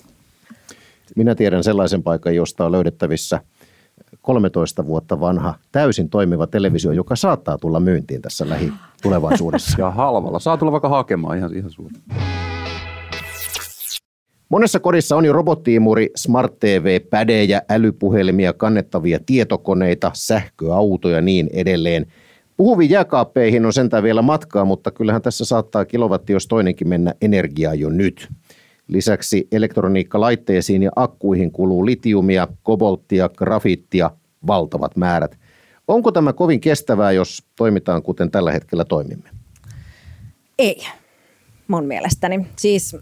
Minä 1.17 1.35
tiedän 1.35 1.65
sellaisen 1.65 2.03
paikan, 2.03 2.35
josta 2.35 2.65
on 2.65 2.73
löydettävissä 2.73 3.41
13 4.23 4.87
vuotta 4.87 5.21
vanha 5.21 5.55
täysin 5.73 6.09
toimiva 6.09 6.47
televisio, 6.47 6.93
joka 6.93 7.17
saattaa 7.17 7.59
tulla 7.59 7.81
myyntiin 7.81 8.23
tässä 8.23 8.49
lähitulevaisuudessa. 8.49 9.77
Ja 9.83 9.91
halvalla. 9.91 10.39
Saa 10.39 10.57
tulla 10.57 10.73
vaikka 10.73 10.89
hakemaan 10.89 11.39
ihan, 11.39 11.57
ihan 11.57 11.71
suuri. 11.71 11.95
Monessa 14.55 14.81
kodissa 14.81 15.17
on 15.17 15.25
jo 15.25 15.33
robottiimuri, 15.33 16.11
smart 16.17 16.59
TV, 16.59 17.01
pädejä, 17.11 17.63
älypuhelimia, 17.69 18.53
kannettavia 18.53 19.19
tietokoneita, 19.27 20.11
sähköautoja 20.15 21.17
ja 21.17 21.23
niin 21.23 21.51
edelleen. 21.53 22.07
Puhuviin 22.57 22.91
jääkaappeihin 22.91 23.67
on 23.67 23.73
sentään 23.73 24.03
vielä 24.03 24.23
matkaa, 24.23 24.65
mutta 24.65 24.91
kyllähän 24.91 25.23
tässä 25.23 25.45
saattaa 25.45 25.85
kilowatti 25.85 26.33
jos 26.33 26.47
toinenkin 26.47 26.89
mennä 26.89 27.15
energiaa 27.21 27.75
jo 27.75 27.89
nyt. 27.89 28.29
Lisäksi 28.89 29.49
elektroniikkalaitteisiin 29.53 30.83
ja 30.83 30.91
akkuihin 30.97 31.51
kuluu 31.51 31.87
litiumia, 31.87 32.49
kobolttia, 32.63 33.29
grafittia, 33.29 34.11
valtavat 34.47 34.97
määrät. 34.97 35.39
Onko 35.89 36.13
tämä 36.13 36.33
kovin 36.33 36.61
kestävää, 36.61 37.13
jos 37.13 37.45
toimitaan 37.57 38.03
kuten 38.03 38.31
tällä 38.31 38.53
hetkellä 38.53 38.85
toimimme? 38.85 39.29
Ei, 40.59 40.83
mun 41.69 41.87
mielestäni. 41.87 42.47
Siis 42.57 42.97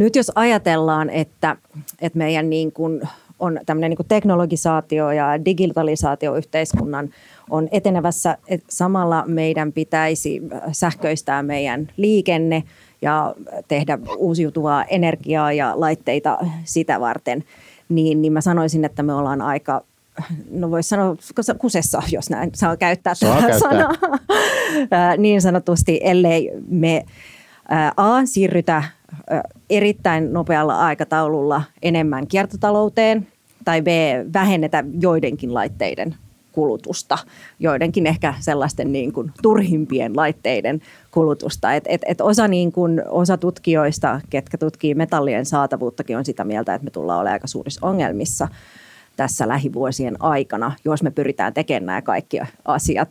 nyt 0.00 0.16
jos 0.16 0.32
ajatellaan, 0.34 1.10
että, 1.10 1.56
että 2.00 2.18
meidän 2.18 2.50
niin 2.50 2.72
kuin 2.72 3.00
on 3.38 3.60
tämmöinen 3.66 3.90
niin 3.90 4.08
teknologisaatio 4.08 5.10
ja 5.10 5.44
digitalisaatio 5.44 6.34
yhteiskunnan 6.36 7.10
on 7.50 7.68
etenevässä, 7.72 8.38
että 8.48 8.66
samalla 8.70 9.24
meidän 9.26 9.72
pitäisi 9.72 10.42
sähköistää 10.72 11.42
meidän 11.42 11.88
liikenne 11.96 12.62
ja 13.02 13.34
tehdä 13.68 13.98
uusiutuvaa 14.16 14.84
energiaa 14.84 15.52
ja 15.52 15.72
laitteita 15.74 16.38
sitä 16.64 17.00
varten, 17.00 17.44
niin, 17.88 18.22
niin 18.22 18.32
mä 18.32 18.40
sanoisin, 18.40 18.84
että 18.84 19.02
me 19.02 19.14
ollaan 19.14 19.42
aika 19.42 19.84
no 20.50 20.70
voisi 20.70 20.88
sanoa 20.88 21.16
kusessa, 21.58 22.02
jos 22.12 22.30
näin 22.30 22.50
saa 22.54 22.76
käyttää 22.76 23.14
tätä 23.20 23.58
sanaa, 23.58 23.92
niin 25.18 25.42
sanotusti, 25.42 26.00
ellei 26.02 26.50
me 26.68 27.04
A, 27.96 28.26
siirrytä 28.26 28.82
erittäin 29.70 30.32
nopealla 30.32 30.78
aikataululla 30.78 31.62
enemmän 31.82 32.26
kiertotalouteen 32.26 33.26
tai 33.64 33.82
B, 33.82 33.86
vähennetä 34.32 34.84
joidenkin 35.00 35.54
laitteiden 35.54 36.14
kulutusta, 36.52 37.18
joidenkin 37.60 38.06
ehkä 38.06 38.34
sellaisten 38.40 38.92
niin 38.92 39.12
kuin 39.12 39.32
turhimpien 39.42 40.16
laitteiden 40.16 40.80
kulutusta. 41.10 41.74
Et, 41.74 41.84
et, 41.86 42.02
et 42.06 42.20
osa, 42.20 42.48
niin 42.48 42.72
kuin, 42.72 43.02
osa 43.08 43.36
tutkijoista, 43.36 44.20
ketkä 44.30 44.58
tutkii 44.58 44.94
metallien 44.94 45.46
saatavuuttakin, 45.46 46.16
on 46.16 46.24
sitä 46.24 46.44
mieltä, 46.44 46.74
että 46.74 46.84
me 46.84 46.90
tullaan 46.90 47.18
olemaan 47.18 47.32
aika 47.32 47.46
suurissa 47.46 47.86
ongelmissa– 47.86 48.48
tässä 49.16 49.48
lähivuosien 49.48 50.16
aikana, 50.20 50.72
jos 50.84 51.02
me 51.02 51.10
pyritään 51.10 51.54
tekemään 51.54 51.86
nämä 51.86 52.02
kaikki 52.02 52.40
asiat, 52.64 53.10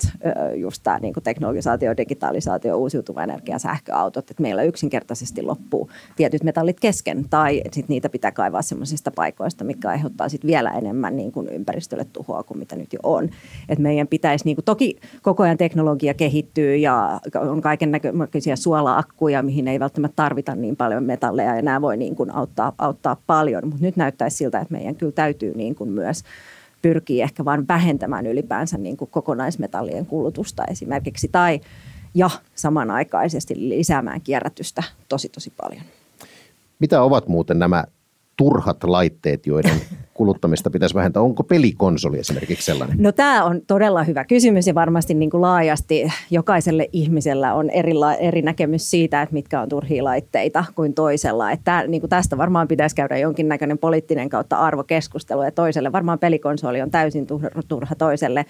just 0.56 0.84
tämä 0.84 1.00
niin 1.00 1.14
teknologisaatio, 1.24 1.98
digitalisaatio, 1.98 2.78
uusiutuva 2.78 3.24
energia, 3.24 3.60
sähköautot, 3.60 4.32
että 4.32 4.44
meillä 4.44 4.64
yksinkertaisesti 4.64 5.42
loppuu 5.42 5.90
tietyt 6.16 6.44
metallit 6.44 6.80
kesken 6.80 7.26
tai 7.30 7.62
sit 7.72 7.90
niitä 7.90 8.10
pitää 8.10 8.32
kaivaa 8.32 8.62
sellaisista 8.62 9.12
paikoista, 9.16 9.64
mikä 9.64 9.90
aiheuttaa 9.90 10.30
sit 10.30 10.46
vielä 10.46 10.72
enemmän 10.72 11.16
niin 11.16 11.32
kuin 11.32 11.48
ympäristölle 11.50 12.06
tuhoa 12.14 12.44
kuin 12.44 12.58
mitä 12.58 12.76
nyt 12.76 12.94
jo 12.94 13.00
on. 13.04 13.30
Et 13.70 13.80
meidän 13.80 14.08
pitäisi, 14.08 14.46
niin 14.46 14.56
kuin, 14.56 14.66
toki 14.66 15.00
koko 15.22 15.44
ajan 15.44 15.58
teknologia 15.58 16.14
kehittyy 16.14 16.76
ja 16.76 17.20
on 17.36 17.62
kaiken 17.62 17.92
näköisiä 17.92 18.56
suola-akkuja, 18.56 19.44
mihin 19.44 19.68
ei 19.68 19.80
välttämättä 19.80 20.16
tarvita 20.16 20.56
niin 20.56 20.76
paljon 20.76 21.04
metalleja 21.04 21.56
ja 21.56 21.62
nämä 21.62 21.82
voi 21.82 21.98
niin 21.98 22.16
kuin 22.16 22.32
auttaa, 22.32 22.74
auttaa 22.78 23.18
paljon, 23.28 23.68
mutta 23.68 23.86
nyt 23.86 23.96
näyttäisi 23.96 24.38
siltä, 24.38 24.60
että 24.60 24.74
meidän 24.74 24.96
kyllä 24.96 25.12
täytyy 25.12 25.54
niin 25.56 25.76
kuin 25.76 25.99
myös 26.00 26.24
pyrkii 26.82 27.22
ehkä 27.22 27.46
vain 27.46 27.68
vähentämään 27.68 28.28
ylipäänsä 28.28 28.78
niin 28.78 28.98
kuin 28.98 29.12
kokonaismetallien 29.12 30.06
kulutusta 30.06 30.64
esimerkiksi 30.66 31.28
tai 31.32 31.60
ja 32.14 32.30
samanaikaisesti 32.56 33.54
lisäämään 33.58 34.22
kierrätystä 34.22 34.84
tosi 35.10 35.30
tosi 35.30 35.54
paljon. 35.62 35.82
Mitä 36.80 37.02
ovat 37.02 37.28
muuten 37.28 37.60
nämä 37.60 37.84
turhat 38.40 38.84
laitteet, 38.84 39.48
joiden 39.48 39.76
kuluttamista 40.14 40.70
pitäisi 40.70 40.96
vähentää? 40.96 41.22
Onko 41.22 41.44
pelikonsoli 41.44 42.20
esimerkiksi 42.20 42.66
sellainen? 42.66 42.98
No 43.00 43.12
tämä 43.12 43.46
on 43.46 43.62
todella 43.68 44.04
hyvä 44.04 44.26
kysymys 44.26 44.68
ja 44.68 44.76
varmasti 44.76 45.14
niin 45.14 45.30
kuin 45.30 45.42
laajasti 45.42 46.12
jokaiselle 46.32 46.90
ihmisellä 46.94 47.54
on 47.54 47.70
eri, 47.70 47.92
eri 48.20 48.42
näkemys 48.42 48.90
siitä, 48.90 49.22
että 49.22 49.34
mitkä 49.34 49.62
on 49.62 49.70
turhia 49.70 50.04
laitteita 50.04 50.66
kuin 50.76 50.94
toisella. 50.94 51.52
Että 51.52 51.84
niin 51.88 52.02
kuin 52.02 52.10
tästä 52.10 52.38
varmaan 52.38 52.68
pitäisi 52.68 52.96
käydä 52.96 53.18
jonkinnäköinen 53.18 53.78
poliittinen 53.78 54.30
kautta 54.30 54.58
arvokeskustelu 54.58 55.44
ja 55.44 55.52
toiselle 55.52 55.92
varmaan 55.92 56.20
pelikonsoli 56.20 56.82
on 56.82 56.92
täysin 56.92 57.28
turha 57.68 57.96
toiselle 57.96 58.46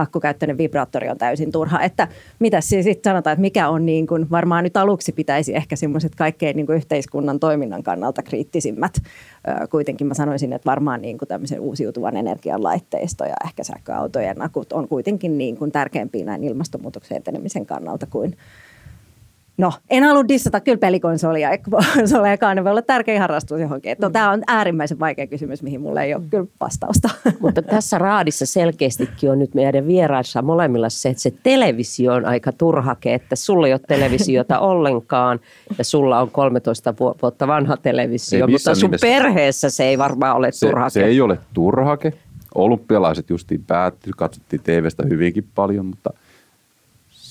akkukäyttöinen 0.00 0.58
vibraattori 0.58 1.08
on 1.08 1.18
täysin 1.18 1.52
turha. 1.52 1.82
Että 1.82 2.08
mitä 2.38 2.60
siis 2.60 2.84
sitten 2.84 3.10
sanotaan, 3.10 3.32
että 3.32 3.40
mikä 3.40 3.68
on 3.68 3.86
niin 3.86 4.06
kuin, 4.06 4.30
varmaan 4.30 4.64
nyt 4.64 4.76
aluksi 4.76 5.12
pitäisi 5.12 5.56
ehkä 5.56 5.76
semmoiset 5.76 6.14
kaikkein 6.14 6.56
niin 6.56 6.66
kuin 6.66 6.76
yhteiskunnan 6.76 7.40
toiminnan 7.40 7.82
kannalta 7.82 8.22
kriittisimmät. 8.22 8.92
kuitenkin 9.70 10.06
mä 10.06 10.14
sanoisin, 10.14 10.52
että 10.52 10.70
varmaan 10.70 11.02
niin 11.02 11.18
kuin 11.18 11.28
tämmöisen 11.28 11.60
uusiutuvan 11.60 12.16
energian 12.16 12.62
laitteisto 12.62 13.24
ja 13.24 13.34
ehkä 13.44 13.64
sähköautojen 13.64 14.42
akut 14.42 14.72
on 14.72 14.88
kuitenkin 14.88 15.38
niin 15.38 15.56
kuin 15.56 15.72
tärkeämpiä 15.72 16.24
näin 16.24 16.44
ilmastonmuutoksen 16.44 17.16
etenemisen 17.16 17.66
kannalta 17.66 18.06
kuin 18.06 18.36
No, 19.60 19.72
en 19.90 20.04
halua 20.04 20.28
dissata 20.28 20.60
kyllä 20.60 20.78
pelikonsolia, 20.78 21.50
konsolejakaan, 21.96 22.56
ne 22.56 22.64
voi 22.64 22.70
olla 22.70 22.82
tärkeä 22.82 23.20
harrastus 23.20 23.60
johonkin. 23.60 23.96
Mm. 24.02 24.12
Tämä 24.12 24.30
on 24.30 24.42
äärimmäisen 24.46 25.00
vaikea 25.00 25.26
kysymys, 25.26 25.62
mihin 25.62 25.80
mulla 25.80 26.02
ei 26.02 26.14
ole 26.14 26.22
kyllä 26.30 26.46
vastausta. 26.60 27.08
Mutta 27.40 27.62
tässä 27.62 27.98
raadissa 27.98 28.46
selkeästikin 28.46 29.30
on 29.30 29.38
nyt 29.38 29.54
meidän 29.54 29.86
vieraissa 29.86 30.42
molemmilla 30.42 30.88
se, 30.88 31.08
että 31.08 31.22
se 31.22 31.32
televisio 31.42 32.12
on 32.12 32.24
aika 32.24 32.52
turhake, 32.52 33.14
että 33.14 33.36
sulla 33.36 33.66
ei 33.66 33.72
ole 33.72 33.80
televisiota 33.88 34.58
ollenkaan 34.70 35.40
ja 35.78 35.84
sulla 35.84 36.20
on 36.20 36.30
13 36.30 36.94
vuotta 37.22 37.46
vanha 37.46 37.76
televisio, 37.76 38.46
mutta 38.48 38.74
sun 38.74 38.86
nimessä. 38.86 39.06
perheessä 39.06 39.70
se 39.70 39.84
ei 39.84 39.98
varmaan 39.98 40.36
ole 40.36 40.52
se, 40.52 40.66
turhake. 40.66 40.90
Se 40.90 41.04
ei 41.04 41.20
ole 41.20 41.38
turhake. 41.54 42.12
Olympialaiset 42.54 43.30
justiin 43.30 43.64
päättyi, 43.66 44.12
katsottiin 44.16 44.62
TVstä 44.62 45.02
hyvinkin 45.08 45.44
paljon, 45.54 45.86
mutta 45.86 46.10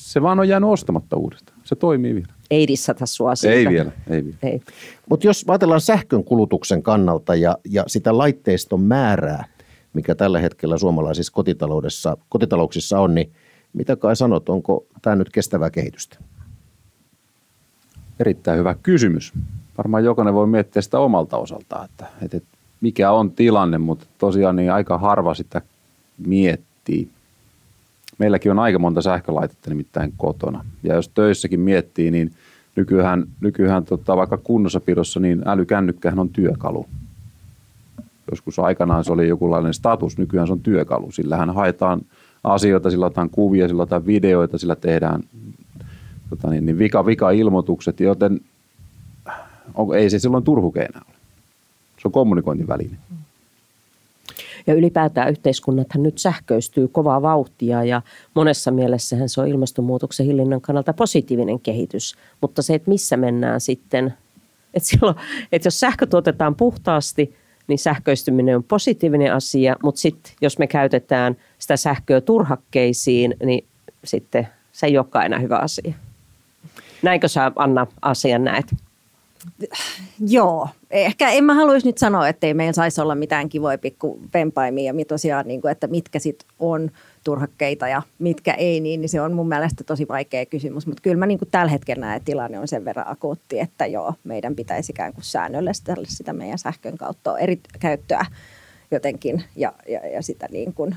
se 0.09 0.21
vaan 0.21 0.39
on 0.39 0.49
jäänyt 0.49 0.69
ostamatta 0.69 1.15
uudestaan 1.15 1.59
se 1.63 1.75
toimii 1.75 2.15
vielä. 2.15 2.33
Ei 2.51 2.67
dissata 2.67 3.05
sua 3.05 3.35
siitä. 3.35 3.55
Ei 3.55 3.69
vielä, 3.69 3.91
ei 4.09 4.23
vielä. 4.23 4.37
Ei. 4.43 4.61
Mutta 5.09 5.27
jos 5.27 5.45
ajatellaan 5.47 5.81
sähkön 5.81 6.23
kulutuksen 6.23 6.83
kannalta 6.83 7.35
ja, 7.35 7.57
ja 7.69 7.83
sitä 7.87 8.17
laitteiston 8.17 8.81
määrää, 8.81 9.45
mikä 9.93 10.15
tällä 10.15 10.39
hetkellä 10.39 10.77
suomalaisissa 10.77 11.33
kotitaloudessa, 11.33 12.17
kotitalouksissa 12.29 12.99
on, 12.99 13.15
niin 13.15 13.31
mitä 13.73 13.95
kai 13.95 14.15
sanot, 14.15 14.49
onko 14.49 14.85
tämä 15.01 15.15
nyt 15.15 15.29
kestävää 15.29 15.69
kehitystä? 15.69 16.17
Erittäin 18.19 18.59
hyvä 18.59 18.75
kysymys. 18.83 19.33
Varmaan 19.77 20.03
jokainen 20.03 20.33
voi 20.33 20.47
miettiä 20.47 20.81
sitä 20.81 20.99
omalta 20.99 21.37
osaltaan, 21.37 21.85
että, 21.85 22.05
että 22.21 22.41
mikä 22.81 23.11
on 23.11 23.31
tilanne, 23.31 23.77
mutta 23.77 24.05
tosiaan 24.17 24.55
niin 24.55 24.71
aika 24.71 24.97
harva 24.97 25.33
sitä 25.33 25.61
miettii, 26.17 27.09
meilläkin 28.19 28.51
on 28.51 28.59
aika 28.59 28.79
monta 28.79 29.01
sähkölaitetta 29.01 29.69
nimittäin 29.69 30.13
kotona. 30.17 30.65
Ja 30.83 30.95
jos 30.95 31.09
töissäkin 31.09 31.59
miettii, 31.59 32.11
niin 32.11 32.31
nykyään, 32.75 33.25
nykyään 33.41 33.85
tota, 33.85 34.17
vaikka 34.17 34.37
kunnossapidossa, 34.37 35.19
niin 35.19 35.41
älykännykkähän 35.45 36.19
on 36.19 36.29
työkalu. 36.29 36.85
Joskus 38.31 38.59
aikanaan 38.59 39.03
se 39.03 39.11
oli 39.11 39.27
jokinlainen 39.27 39.73
status, 39.73 40.17
nykyään 40.17 40.47
se 40.47 40.53
on 40.53 40.59
työkalu. 40.59 41.11
Sillähän 41.11 41.49
haetaan 41.49 42.01
asioita, 42.43 42.89
sillä 42.89 43.05
otetaan 43.05 43.29
kuvia, 43.29 43.67
sillä 43.67 43.83
otetaan 43.83 44.05
videoita, 44.05 44.57
sillä 44.57 44.75
tehdään 44.75 45.23
tota 46.29 46.49
niin, 46.49 46.65
niin 46.65 46.77
vika, 46.77 47.05
vika-ilmoitukset, 47.05 47.99
joten 47.99 48.39
onko, 49.73 49.93
ei 49.93 50.09
se 50.09 50.19
silloin 50.19 50.43
turhukeena 50.43 51.01
ole. 51.07 51.15
Se 52.01 52.07
on 52.07 52.11
kommunikointiväline. 52.11 52.97
Ja 54.67 54.73
ylipäätään 54.73 55.29
yhteiskunnathan 55.29 56.03
nyt 56.03 56.17
sähköistyy 56.17 56.87
kovaa 56.87 57.21
vauhtia 57.21 57.83
ja 57.83 58.01
monessa 58.33 58.71
mielessähän 58.71 59.29
se 59.29 59.41
on 59.41 59.47
ilmastonmuutoksen 59.47 60.25
hillinnän 60.25 60.61
kannalta 60.61 60.93
positiivinen 60.93 61.59
kehitys. 61.59 62.15
Mutta 62.41 62.61
se, 62.61 62.73
että 62.73 62.91
missä 62.91 63.17
mennään 63.17 63.61
sitten, 63.61 64.13
että, 64.73 64.89
silloin, 64.89 65.15
että 65.51 65.67
jos 65.67 65.79
sähkö 65.79 66.05
tuotetaan 66.05 66.55
puhtaasti, 66.55 67.35
niin 67.67 67.79
sähköistyminen 67.79 68.55
on 68.55 68.63
positiivinen 68.63 69.33
asia, 69.33 69.75
mutta 69.83 70.01
sitten 70.01 70.33
jos 70.41 70.59
me 70.59 70.67
käytetään 70.67 71.35
sitä 71.57 71.77
sähköä 71.77 72.21
turhakkeisiin, 72.21 73.35
niin 73.43 73.65
sitten 74.03 74.47
se 74.71 74.87
ei 74.87 74.97
olekaan 74.97 75.25
enää 75.25 75.39
hyvä 75.39 75.57
asia. 75.57 75.93
Näinkö 77.01 77.27
sä 77.27 77.51
Anna 77.55 77.87
asian 78.01 78.43
näet? 78.43 78.65
Joo, 80.27 80.69
ehkä 80.91 81.29
en 81.29 81.43
mä 81.43 81.53
haluaisi 81.53 81.87
nyt 81.87 81.97
sanoa, 81.97 82.27
että 82.27 82.47
ei 82.47 82.53
meillä 82.53 82.73
saisi 82.73 83.01
olla 83.01 83.15
mitään 83.15 83.49
kivoja 83.49 83.77
pikku 83.77 84.21
vempaimia 84.33 84.93
ja 84.97 85.05
tosiaan, 85.05 85.47
niin 85.47 85.61
kuin, 85.61 85.71
että 85.71 85.87
mitkä 85.87 86.19
sitten 86.19 86.47
on 86.59 86.91
turhakkeita 87.23 87.87
ja 87.87 88.01
mitkä 88.19 88.53
ei, 88.53 88.79
niin, 88.79 89.01
niin 89.01 89.09
se 89.09 89.21
on 89.21 89.33
mun 89.33 89.47
mielestä 89.47 89.83
tosi 89.83 90.07
vaikea 90.07 90.45
kysymys. 90.45 90.87
Mutta 90.87 91.01
kyllä 91.01 91.17
mä 91.17 91.25
niin 91.25 91.39
kuin 91.39 91.51
tällä 91.51 91.71
hetkellä 91.71 92.05
näen, 92.05 92.17
että 92.17 92.25
tilanne 92.25 92.59
on 92.59 92.67
sen 92.67 92.85
verran 92.85 93.07
akuutti, 93.07 93.59
että 93.59 93.85
joo, 93.85 94.13
meidän 94.23 94.55
pitäisi 94.55 94.91
ikään 94.91 95.13
kuin 95.13 95.23
säännöllistellä 95.23 96.05
sitä 96.07 96.33
meidän 96.33 96.57
sähkön 96.57 96.97
kautta 96.97 97.37
eri 97.37 97.59
käyttöä 97.79 98.25
jotenkin 98.91 99.43
ja, 99.55 99.73
ja, 99.87 100.07
ja 100.07 100.21
sitä 100.21 100.47
niin 100.51 100.73
kuin 100.73 100.95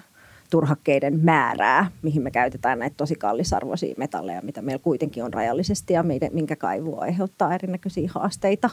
turhakkeiden 0.53 1.21
määrää, 1.21 1.91
mihin 2.03 2.23
me 2.23 2.31
käytetään 2.31 2.79
näitä 2.79 2.95
tosi 2.97 3.15
kallisarvoisia 3.15 3.95
metalleja, 3.99 4.41
mitä 4.43 4.63
meillä 4.63 4.83
kuitenkin 4.83 5.25
on 5.25 5.33
rajallisesti 5.33 5.93
ja 5.93 6.05
minkä 6.33 6.57
kaivu 6.57 7.01
aiheuttaa 7.01 7.55
erinäköisiä 7.55 8.11
haasteita. 8.15 8.71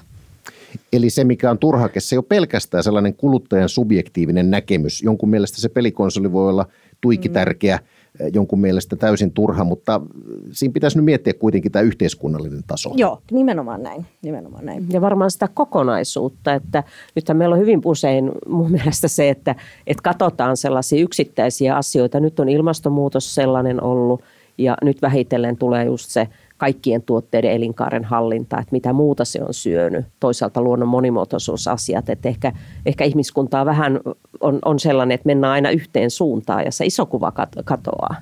Eli 0.93 1.09
se, 1.09 1.23
mikä 1.23 1.51
on 1.51 1.57
turhake, 1.59 1.99
se 1.99 2.15
ei 2.15 2.17
ole 2.17 2.25
pelkästään 2.29 2.83
sellainen 2.83 3.13
kuluttajan 3.13 3.69
subjektiivinen 3.69 4.51
näkemys. 4.51 5.03
Jonkun 5.03 5.29
mielestä 5.29 5.61
se 5.61 5.69
pelikonsoli 5.69 6.31
voi 6.31 6.49
olla 6.49 6.65
tuikki 7.01 7.29
tärkeä, 7.29 7.77
mm 7.77 7.98
jonkun 8.33 8.59
mielestä 8.59 8.95
täysin 8.95 9.31
turha, 9.31 9.63
mutta 9.63 10.01
siinä 10.51 10.73
pitäisi 10.73 10.97
nyt 10.97 11.05
miettiä 11.05 11.33
kuitenkin 11.33 11.71
tämä 11.71 11.83
yhteiskunnallinen 11.83 12.63
taso. 12.67 12.91
Joo, 12.95 13.21
nimenomaan 13.31 13.83
näin. 13.83 14.05
Nimenomaan 14.21 14.65
näin. 14.65 14.85
Ja 14.91 15.01
varmaan 15.01 15.31
sitä 15.31 15.47
kokonaisuutta, 15.53 16.53
että 16.53 16.83
nythän 17.15 17.37
meillä 17.37 17.53
on 17.53 17.61
hyvin 17.61 17.81
usein 17.85 18.31
mun 18.47 18.71
mielestä 18.71 19.07
se, 19.07 19.29
että, 19.29 19.55
että 19.87 20.03
katsotaan 20.03 20.57
sellaisia 20.57 21.01
yksittäisiä 21.01 21.75
asioita. 21.75 22.19
Nyt 22.19 22.39
on 22.39 22.49
ilmastonmuutos 22.49 23.35
sellainen 23.35 23.83
ollut 23.83 24.21
ja 24.57 24.77
nyt 24.81 25.01
vähitellen 25.01 25.57
tulee 25.57 25.85
just 25.85 26.09
se 26.09 26.27
kaikkien 26.57 27.01
tuotteiden 27.01 27.51
elinkaaren 27.51 28.03
hallinta, 28.03 28.59
että 28.59 28.71
mitä 28.71 28.93
muuta 28.93 29.25
se 29.25 29.43
on 29.43 29.53
syönyt. 29.53 30.05
Toisaalta 30.19 30.61
luonnon 30.61 30.89
monimuotoisuusasiat, 30.89 32.09
että 32.09 32.29
ehkä, 32.29 32.53
ehkä 32.85 33.03
ihmiskuntaa 33.03 33.65
vähän 33.65 33.99
on, 34.39 34.59
on 34.65 34.79
sellainen, 34.79 35.15
että 35.15 35.25
mennään 35.25 35.53
aina 35.53 35.69
yhteen 35.69 36.11
suuntaan 36.11 36.65
ja 36.65 36.71
se 36.71 36.85
iso 36.85 37.05
kuva 37.05 37.31
katoaa. 37.63 38.15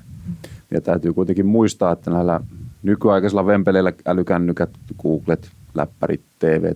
Ja 0.70 0.80
täytyy 0.80 1.12
kuitenkin 1.12 1.46
muistaa, 1.46 1.92
että 1.92 2.10
näillä 2.10 2.40
nykyaikaisilla 2.82 3.46
vempeleillä 3.46 3.92
älykännykät, 4.06 4.70
Googlet, 5.02 5.50
läppärit, 5.74 6.20
TV, 6.38 6.72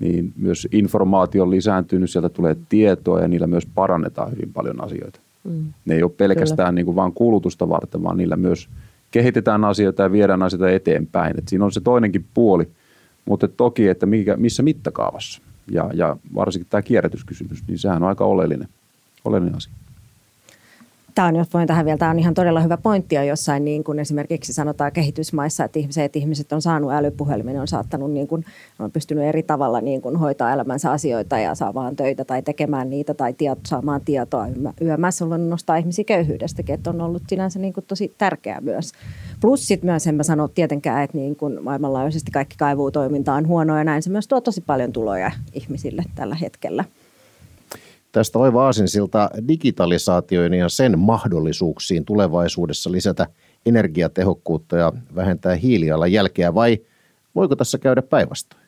niin 0.00 0.32
myös 0.36 0.68
informaatio 0.72 1.42
on 1.42 1.50
lisääntynyt, 1.50 2.10
sieltä 2.10 2.28
tulee 2.28 2.56
tietoa 2.68 3.20
ja 3.20 3.28
niillä 3.28 3.46
myös 3.46 3.66
parannetaan 3.74 4.32
hyvin 4.32 4.52
paljon 4.52 4.84
asioita. 4.84 5.20
Mm. 5.44 5.72
Ne 5.84 5.94
ei 5.94 6.02
ole 6.02 6.10
pelkästään 6.16 6.74
niin 6.74 6.86
kuin 6.86 6.96
vain 6.96 7.12
kulutusta 7.12 7.68
varten, 7.68 8.02
vaan 8.02 8.16
niillä 8.16 8.36
myös– 8.36 8.68
kehitetään 9.10 9.64
asioita 9.64 10.02
ja 10.02 10.12
viedään 10.12 10.42
asioita 10.42 10.70
eteenpäin. 10.70 11.38
Et 11.38 11.48
siinä 11.48 11.64
on 11.64 11.72
se 11.72 11.80
toinenkin 11.80 12.24
puoli, 12.34 12.68
mutta 13.24 13.48
toki, 13.48 13.88
että 13.88 14.06
mikä, 14.06 14.36
missä 14.36 14.62
mittakaavassa 14.62 15.42
ja, 15.70 15.90
ja 15.94 16.16
varsinkin 16.34 16.70
tämä 16.70 16.82
kierrätyskysymys, 16.82 17.64
niin 17.68 17.78
sehän 17.78 18.02
on 18.02 18.08
aika 18.08 18.24
oleellinen, 18.24 18.68
oleellinen 19.24 19.56
asia. 19.56 19.72
Tämä 21.14 21.28
on, 21.28 21.36
jos 21.36 21.48
voin 21.54 21.66
tähän 21.66 21.84
vielä, 21.84 21.98
tämä 21.98 22.10
on 22.10 22.18
ihan 22.18 22.34
todella 22.34 22.60
hyvä 22.60 22.76
pointti 22.76 23.14
ja 23.14 23.24
jossain 23.24 23.64
niin 23.64 23.84
kuin 23.84 23.98
esimerkiksi 23.98 24.52
sanotaan 24.52 24.92
kehitysmaissa, 24.92 25.64
että 25.64 25.78
ihmiset, 25.78 26.04
että 26.04 26.18
ihmiset 26.18 26.52
on 26.52 26.62
saanut 26.62 26.92
älypuhelimen, 26.92 27.60
on 27.60 27.68
saattanut 27.68 28.10
niin 28.10 28.28
kuin, 28.28 28.44
on 28.78 28.90
pystynyt 28.90 29.24
eri 29.24 29.42
tavalla 29.42 29.80
niin 29.80 30.02
kuin 30.02 30.16
hoitaa 30.16 30.52
elämänsä 30.52 30.90
asioita 30.90 31.38
ja 31.38 31.54
saamaan 31.54 31.96
töitä 31.96 32.24
tai 32.24 32.42
tekemään 32.42 32.90
niitä 32.90 33.14
tai 33.14 33.32
tieto, 33.32 33.60
saamaan 33.66 34.00
tietoa 34.04 34.46
yömässä, 34.80 35.24
on 35.24 35.50
nostaa 35.50 35.76
ihmisiä 35.76 36.04
köyhyydestäkin, 36.04 36.74
että 36.74 36.90
on 36.90 37.00
ollut 37.00 37.22
sinänsä 37.28 37.58
niin 37.58 37.72
kuin 37.72 37.84
tosi 37.88 38.14
tärkeää 38.18 38.60
myös. 38.60 38.92
Plus 39.40 39.66
sitten 39.66 39.90
myös 39.90 40.06
en 40.06 40.14
mä 40.14 40.22
sano 40.22 40.48
tietenkään, 40.48 41.02
että 41.02 41.18
niin 41.18 41.36
kuin 41.36 41.64
maailmanlaajuisesti 41.64 42.30
kaikki 42.30 42.56
kaivuutoiminta 42.58 43.34
on 43.34 43.46
huonoa 43.46 43.78
ja 43.78 43.84
näin 43.84 44.02
se 44.02 44.10
myös 44.10 44.28
tuo 44.28 44.40
tosi 44.40 44.60
paljon 44.60 44.92
tuloja 44.92 45.30
ihmisille 45.52 46.04
tällä 46.14 46.34
hetkellä 46.34 46.84
tästä 48.12 48.38
oiva 48.38 48.64
aasinsilta 48.64 49.30
digitalisaatioon 49.48 50.54
ja 50.54 50.68
sen 50.68 50.98
mahdollisuuksiin 50.98 52.04
tulevaisuudessa 52.04 52.92
lisätä 52.92 53.26
energiatehokkuutta 53.66 54.76
ja 54.76 54.92
vähentää 55.14 55.54
hiilijalanjälkeä 55.54 56.54
vai 56.54 56.78
voiko 57.34 57.56
tässä 57.56 57.78
käydä 57.78 58.02
päinvastoin? 58.02 58.62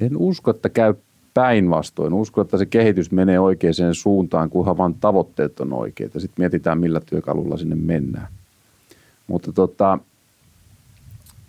En 0.00 0.16
usko, 0.16 0.50
että 0.50 0.68
käy 0.68 0.94
päinvastoin. 1.34 2.12
Usko, 2.12 2.40
että 2.40 2.58
se 2.58 2.66
kehitys 2.66 3.10
menee 3.10 3.40
oikeaan 3.40 3.94
suuntaan, 3.94 4.50
kunhan 4.50 4.76
vain 4.78 4.94
tavoitteet 4.94 5.60
on 5.60 5.72
oikeita. 5.72 6.20
Sitten 6.20 6.42
mietitään, 6.42 6.80
millä 6.80 7.00
työkalulla 7.06 7.56
sinne 7.56 7.74
mennään. 7.74 8.28
Mutta 9.26 9.52
tota, 9.52 9.98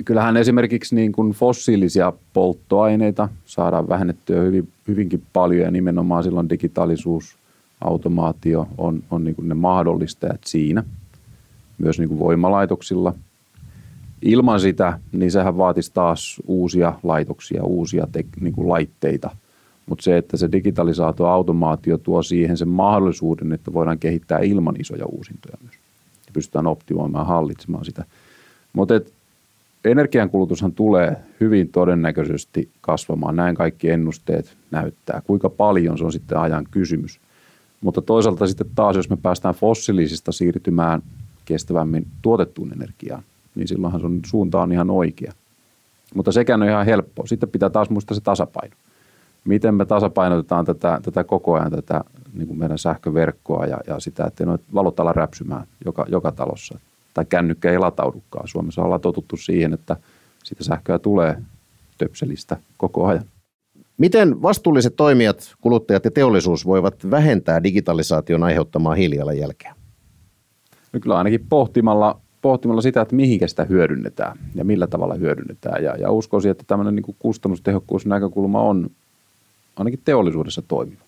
kyllähän 0.05 0.37
esimerkiksi 0.37 0.95
niin 0.95 1.11
kuin 1.11 1.31
fossiilisia 1.31 2.13
polttoaineita 2.33 3.29
saadaan 3.45 3.89
vähennettyä 3.89 4.41
hyvin, 4.41 4.69
hyvinkin 4.87 5.23
paljon 5.33 5.61
ja 5.61 5.71
nimenomaan 5.71 6.23
silloin 6.23 6.49
digitaalisuus, 6.49 7.37
automaatio 7.81 8.67
on, 8.77 9.03
on 9.11 9.23
niin 9.23 9.35
kuin 9.35 9.49
ne 9.49 9.55
mahdollistajat 9.55 10.41
siinä, 10.45 10.83
myös 11.77 11.99
niin 11.99 12.09
kuin 12.09 12.19
voimalaitoksilla. 12.19 13.13
Ilman 14.21 14.59
sitä, 14.59 14.99
niin 15.11 15.31
sehän 15.31 15.57
vaatisi 15.57 15.91
taas 15.93 16.41
uusia 16.47 16.93
laitoksia, 17.03 17.63
uusia 17.63 18.07
te, 18.11 18.25
niin 18.41 18.53
kuin 18.53 18.69
laitteita. 18.69 19.29
Mutta 19.85 20.03
se, 20.03 20.17
että 20.17 20.37
se 20.37 20.51
digitalisaatio, 20.51 21.25
automaatio 21.25 21.97
tuo 21.97 22.23
siihen 22.23 22.57
sen 22.57 22.69
mahdollisuuden, 22.69 23.53
että 23.53 23.73
voidaan 23.73 23.99
kehittää 23.99 24.39
ilman 24.39 24.75
isoja 24.79 25.05
uusintoja 25.05 25.57
myös. 25.61 25.75
Ja 26.25 26.31
pystytään 26.33 26.67
optimoimaan 26.67 27.27
hallitsemaan 27.27 27.85
sitä. 27.85 28.05
Mutta 28.73 28.93
energiankulutushan 29.85 30.71
tulee 30.71 31.17
hyvin 31.39 31.69
todennäköisesti 31.69 32.69
kasvamaan. 32.81 33.35
Näin 33.35 33.55
kaikki 33.55 33.89
ennusteet 33.89 34.57
näyttää. 34.71 35.21
Kuinka 35.27 35.49
paljon 35.49 35.97
se 35.97 36.05
on 36.05 36.11
sitten 36.11 36.37
ajan 36.37 36.65
kysymys. 36.71 37.19
Mutta 37.81 38.01
toisaalta 38.01 38.47
sitten 38.47 38.67
taas, 38.75 38.95
jos 38.95 39.09
me 39.09 39.17
päästään 39.17 39.55
fossiilisista 39.55 40.31
siirtymään 40.31 41.01
kestävämmin 41.45 42.07
tuotettuun 42.21 42.73
energiaan, 42.73 43.23
niin 43.55 43.67
silloinhan 43.67 44.01
sun 44.01 44.19
suunta 44.25 44.61
on 44.61 44.71
ihan 44.71 44.89
oikea. 44.89 45.33
Mutta 46.15 46.31
sekään 46.31 46.61
on 46.61 46.69
ihan 46.69 46.85
helppoa. 46.85 47.27
Sitten 47.27 47.49
pitää 47.49 47.69
taas 47.69 47.89
muistaa 47.89 48.15
se 48.15 48.21
tasapaino. 48.21 48.75
Miten 49.45 49.75
me 49.75 49.85
tasapainotetaan 49.85 50.65
tätä, 50.65 50.99
tätä 51.03 51.23
koko 51.23 51.53
ajan 51.53 51.71
tätä 51.71 52.03
niin 52.33 52.47
kuin 52.47 52.59
meidän 52.59 52.77
sähköverkkoa 52.77 53.65
ja, 53.65 53.77
ja 53.87 53.99
sitä, 53.99 54.25
että 54.25 54.45
noita 54.45 54.63
valot 54.73 54.99
ala 54.99 55.13
räpsymään 55.13 55.67
joka, 55.85 56.05
joka 56.09 56.31
talossa 56.31 56.79
tai 57.13 57.25
kännykkä 57.25 57.71
ei 57.71 57.79
lataudukaan. 57.79 58.47
Suomessa 58.47 58.81
ollaan 58.81 59.01
totuttu 59.01 59.37
siihen, 59.37 59.73
että 59.73 59.97
sitä 60.43 60.63
sähköä 60.63 60.99
tulee 60.99 61.37
töpselistä 61.97 62.57
koko 62.77 63.05
ajan. 63.05 63.23
Miten 63.97 64.41
vastuulliset 64.41 64.95
toimijat, 64.95 65.55
kuluttajat 65.61 66.05
ja 66.05 66.11
teollisuus 66.11 66.65
voivat 66.65 67.11
vähentää 67.11 67.63
digitalisaation 67.63 68.43
aiheuttamaa 68.43 68.95
hiilijalanjälkeä? 68.95 69.75
No 70.93 70.99
kyllä 70.99 71.17
ainakin 71.17 71.45
pohtimalla, 71.49 72.19
pohtimalla 72.41 72.81
sitä, 72.81 73.01
että 73.01 73.15
mihinkä 73.15 73.47
sitä 73.47 73.63
hyödynnetään 73.63 74.37
ja 74.55 74.65
millä 74.65 74.87
tavalla 74.87 75.15
hyödynnetään. 75.15 75.83
Ja, 75.83 75.95
ja 75.95 76.11
uskoisin, 76.11 76.51
että 76.51 76.63
tämmöinen 76.67 76.95
niin 76.95 77.15
kustannustehokkuusnäkökulma 77.19 78.61
on 78.61 78.89
ainakin 79.75 80.01
teollisuudessa 80.05 80.61
toimiva. 80.61 81.03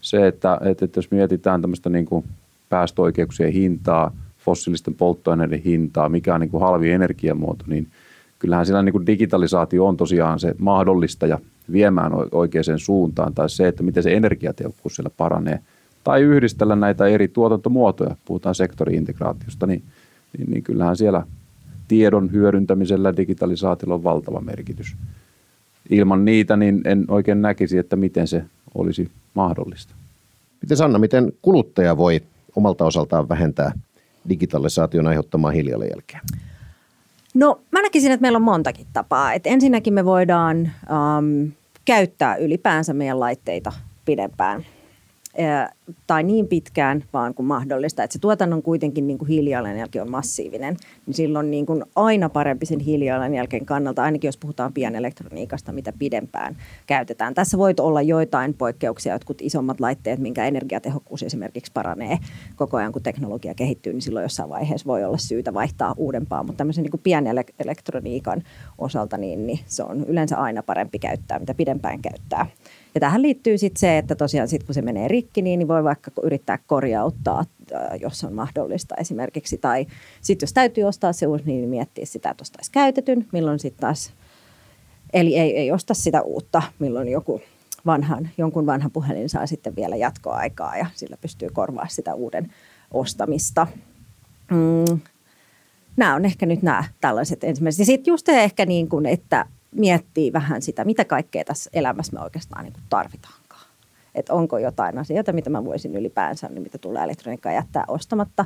Se, 0.00 0.26
että, 0.26 0.58
että, 0.64 0.84
että 0.84 0.98
jos 0.98 1.10
mietitään 1.10 1.60
tämmöistä 1.60 1.90
niin 1.90 2.06
kuin 2.06 2.24
päästöoikeuksien 2.68 3.52
hintaa– 3.52 4.12
fossiilisten 4.38 4.94
polttoaineiden 4.94 5.62
hintaa, 5.62 6.08
mikä 6.08 6.34
on 6.34 6.40
niin 6.40 6.50
kuin 6.50 6.62
halvi 6.62 6.90
energiamuoto, 6.90 7.64
niin 7.66 7.88
kyllähän 8.38 8.66
siinä 8.66 8.82
niin 8.82 8.92
kuin 8.92 9.06
digitalisaatio 9.06 9.86
on 9.86 9.96
tosiaan 9.96 10.40
se 10.40 10.54
mahdollistaja 10.58 11.38
viemään 11.72 12.12
oikeaan 12.32 12.78
suuntaan, 12.78 13.34
tai 13.34 13.50
se, 13.50 13.68
että 13.68 13.82
miten 13.82 14.02
se 14.02 14.14
energiatehokkuus 14.14 14.96
siellä 14.96 15.10
paranee, 15.16 15.58
tai 16.04 16.22
yhdistellä 16.22 16.76
näitä 16.76 17.06
eri 17.06 17.28
tuotantomuotoja, 17.28 18.16
puhutaan 18.24 18.54
sektoriintegraatiosta, 18.54 19.66
niin, 19.66 19.82
niin, 20.38 20.50
niin 20.50 20.62
kyllähän 20.62 20.96
siellä 20.96 21.22
tiedon 21.88 22.32
hyödyntämisellä 22.32 23.16
digitalisaatiolla 23.16 23.94
on 23.94 24.04
valtava 24.04 24.40
merkitys. 24.40 24.96
Ilman 25.90 26.24
niitä 26.24 26.56
niin 26.56 26.80
en 26.84 27.04
oikein 27.08 27.42
näkisi, 27.42 27.78
että 27.78 27.96
miten 27.96 28.26
se 28.26 28.44
olisi 28.74 29.10
mahdollista. 29.34 29.94
Miten 30.62 30.76
Sanna, 30.76 30.98
miten 30.98 31.32
kuluttaja 31.42 31.96
voi 31.96 32.20
omalta 32.56 32.84
osaltaan 32.84 33.28
vähentää 33.28 33.72
digitalisaation 34.28 35.06
aiheuttamaa 35.06 35.50
hiilijalanjälkeä? 35.50 36.20
No 37.34 37.60
mä 37.70 37.82
näkisin, 37.82 38.12
että 38.12 38.22
meillä 38.22 38.36
on 38.36 38.42
montakin 38.42 38.86
tapaa. 38.92 39.32
Et 39.32 39.46
ensinnäkin 39.46 39.94
me 39.94 40.04
voidaan 40.04 40.66
ähm, 40.66 41.52
käyttää 41.84 42.36
ylipäänsä 42.36 42.94
meidän 42.94 43.20
laitteita 43.20 43.72
pidempään 44.04 44.64
tai 46.06 46.22
niin 46.22 46.48
pitkään 46.48 47.04
vaan 47.12 47.34
kuin 47.34 47.46
mahdollista, 47.46 48.02
että 48.02 48.12
se 48.12 48.18
tuotannon 48.18 48.62
kuitenkin 48.62 49.06
niin 49.06 49.18
kuin 49.18 49.28
hiilijalanjälki 49.28 50.00
on 50.00 50.10
massiivinen, 50.10 50.76
niin 51.06 51.14
silloin 51.14 51.50
niin 51.50 51.66
kuin 51.66 51.84
aina 51.96 52.28
parempi 52.28 52.66
sen 52.66 52.80
hiilijalanjälkeen 52.80 53.66
kannalta, 53.66 54.02
ainakin 54.02 54.28
jos 54.28 54.36
puhutaan 54.36 54.72
pienelektroniikasta, 54.72 55.72
mitä 55.72 55.92
pidempään 55.98 56.56
käytetään. 56.86 57.34
Tässä 57.34 57.58
voi 57.58 57.74
olla 57.80 58.02
joitain 58.02 58.54
poikkeuksia, 58.54 59.12
jotkut 59.12 59.42
isommat 59.42 59.80
laitteet, 59.80 60.20
minkä 60.20 60.44
energiatehokkuus 60.44 61.22
esimerkiksi 61.22 61.72
paranee 61.72 62.18
koko 62.56 62.76
ajan, 62.76 62.92
kun 62.92 63.02
teknologia 63.02 63.54
kehittyy, 63.54 63.92
niin 63.92 64.02
silloin 64.02 64.22
jossain 64.22 64.48
vaiheessa 64.48 64.86
voi 64.86 65.04
olla 65.04 65.18
syytä 65.18 65.54
vaihtaa 65.54 65.94
uudempaa, 65.96 66.42
mutta 66.42 66.58
tämmöisen 66.58 66.82
niin 66.82 66.90
kuin 66.90 67.02
pienelektroniikan 67.02 68.42
osalta, 68.78 69.16
niin, 69.16 69.46
niin 69.46 69.58
se 69.66 69.82
on 69.82 70.04
yleensä 70.04 70.36
aina 70.36 70.62
parempi 70.62 70.98
käyttää, 70.98 71.38
mitä 71.38 71.54
pidempään 71.54 72.02
käyttää. 72.02 72.46
Ja 72.98 73.00
tähän 73.00 73.22
liittyy 73.22 73.58
sitten 73.58 73.80
se, 73.80 73.98
että 73.98 74.14
tosiaan 74.14 74.48
sit 74.48 74.64
kun 74.64 74.74
se 74.74 74.82
menee 74.82 75.08
rikki, 75.08 75.42
niin, 75.42 75.58
niin 75.58 75.68
voi 75.68 75.84
vaikka 75.84 76.10
yrittää 76.22 76.58
korjauttaa, 76.66 77.44
äh, 77.74 78.00
jos 78.00 78.24
on 78.24 78.32
mahdollista 78.32 78.94
esimerkiksi. 78.94 79.58
Tai 79.58 79.86
sitten 80.20 80.46
jos 80.46 80.52
täytyy 80.52 80.84
ostaa 80.84 81.12
se 81.12 81.26
uusi, 81.26 81.44
niin 81.46 81.68
miettiä 81.68 82.06
sitä, 82.06 82.30
että 82.30 82.42
ostaisi 82.42 82.72
käytetyn, 82.72 83.26
milloin 83.32 83.58
sitten 83.58 83.80
taas, 83.80 84.12
eli 85.12 85.36
ei, 85.36 85.56
ei 85.56 85.72
osta 85.72 85.94
sitä 85.94 86.22
uutta, 86.22 86.62
milloin 86.78 87.08
joku 87.08 87.40
vanhan, 87.86 88.28
jonkun 88.38 88.66
vanhan 88.66 88.90
puhelin 88.90 89.28
saa 89.28 89.46
sitten 89.46 89.76
vielä 89.76 89.96
jatkoaikaa 89.96 90.76
ja 90.76 90.86
sillä 90.94 91.16
pystyy 91.20 91.48
korvaamaan 91.52 91.90
sitä 91.90 92.14
uuden 92.14 92.52
ostamista. 92.90 93.66
Mm. 94.50 95.00
Nämä 95.96 96.14
on 96.14 96.24
ehkä 96.24 96.46
nyt 96.46 96.62
nämä 96.62 96.84
tällaiset 97.00 97.44
ensimmäiset. 97.44 97.78
Ja 97.78 97.86
sitten 97.86 98.12
just 98.12 98.28
ehkä 98.28 98.66
niin 98.66 98.88
kuin, 98.88 99.06
että 99.06 99.46
miettii 99.74 100.32
vähän 100.32 100.62
sitä, 100.62 100.84
mitä 100.84 101.04
kaikkea 101.04 101.44
tässä 101.44 101.70
elämässä 101.72 102.12
me 102.12 102.24
oikeastaan 102.24 102.64
niin 102.64 102.74
tarvitaankaan. 102.90 103.66
Että 104.14 104.34
onko 104.34 104.58
jotain 104.58 104.98
asioita, 104.98 105.32
mitä 105.32 105.50
mä 105.50 105.64
voisin 105.64 105.96
ylipäänsä, 105.96 106.48
niin 106.48 106.62
mitä 106.62 106.78
tulee 106.78 107.04
elektroniikkaan 107.04 107.54
jättää 107.54 107.84
ostamatta, 107.88 108.44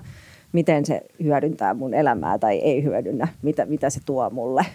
miten 0.53 0.87
se 0.87 1.03
hyödyntää 1.23 1.75
mun 1.75 1.95
elämää 1.95 2.39
tai 2.39 2.59
ei 2.59 2.85
hyödynnä, 2.85 3.29
mitä, 3.43 3.67
mitä 3.67 3.91
se 3.91 4.01
tuo 4.07 4.31
mulle, 4.31 4.67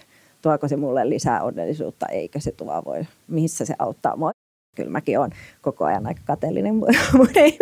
tuoko 0.42 0.68
se 0.68 0.76
mulle 0.76 1.08
lisää 1.08 1.42
onnellisuutta, 1.42 2.06
eikö 2.06 2.40
se 2.40 2.52
tuo 2.52 2.82
voi, 2.84 3.06
missä 3.28 3.64
se 3.64 3.74
auttaa 3.78 4.16
mua 4.16 4.30
kyllä 4.78 4.90
mäkin 4.90 5.18
olen 5.18 5.30
koko 5.62 5.84
ajan 5.84 6.06
aika 6.06 6.20
kateellinen 6.24 6.74
muiden 7.16 7.52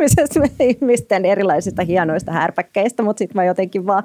ihmisten 0.61 1.25
erilaisista 1.25 1.83
hienoista 1.83 2.33
härpäkkeistä, 2.33 3.03
mutta 3.03 3.19
sitten 3.19 3.37
mä 3.37 3.45
jotenkin 3.45 3.87
vaan, 3.87 4.03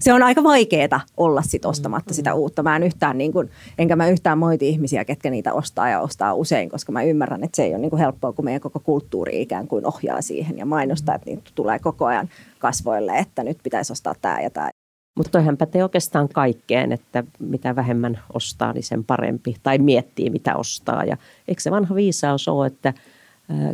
se 0.00 0.12
on 0.12 0.22
aika 0.22 0.42
vaikeaa 0.42 1.00
olla 1.16 1.42
sit 1.42 1.64
ostamatta 1.64 2.14
sitä 2.14 2.34
uutta. 2.34 2.62
Mä 2.62 2.76
en 2.76 2.82
yhtään, 2.82 3.18
niin 3.18 3.32
kuin, 3.32 3.50
enkä 3.78 3.96
mä 3.96 4.08
yhtään 4.08 4.38
moiti 4.38 4.68
ihmisiä, 4.68 5.04
ketkä 5.04 5.30
niitä 5.30 5.52
ostaa 5.52 5.88
ja 5.88 6.00
ostaa 6.00 6.34
usein, 6.34 6.68
koska 6.68 6.92
mä 6.92 7.02
ymmärrän, 7.02 7.44
että 7.44 7.56
se 7.56 7.62
ei 7.62 7.74
ole 7.74 7.78
niin 7.78 7.98
helppoa, 7.98 8.32
kun 8.32 8.44
meidän 8.44 8.60
koko 8.60 8.80
kulttuuri 8.80 9.42
ikään 9.42 9.68
kuin 9.68 9.86
ohjaa 9.86 10.22
siihen 10.22 10.58
ja 10.58 10.66
mainostaa, 10.66 11.14
että 11.14 11.30
niitä 11.30 11.50
tulee 11.54 11.78
koko 11.78 12.06
ajan 12.06 12.28
kasvoille, 12.58 13.18
että 13.18 13.44
nyt 13.44 13.58
pitäisi 13.62 13.92
ostaa 13.92 14.14
tämä 14.22 14.40
ja 14.40 14.50
tämä. 14.50 14.77
Mutta 15.18 15.30
toihan 15.30 15.56
pätee 15.56 15.82
oikeastaan 15.82 16.28
kaikkeen, 16.28 16.92
että 16.92 17.24
mitä 17.38 17.76
vähemmän 17.76 18.20
ostaa, 18.32 18.72
niin 18.72 18.82
sen 18.82 19.04
parempi. 19.04 19.56
Tai 19.62 19.78
miettii, 19.78 20.30
mitä 20.30 20.56
ostaa. 20.56 21.04
Ja 21.04 21.16
eikö 21.48 21.62
se 21.62 21.70
vanha 21.70 21.94
viisaus 21.94 22.48
ole, 22.48 22.66
että 22.66 22.94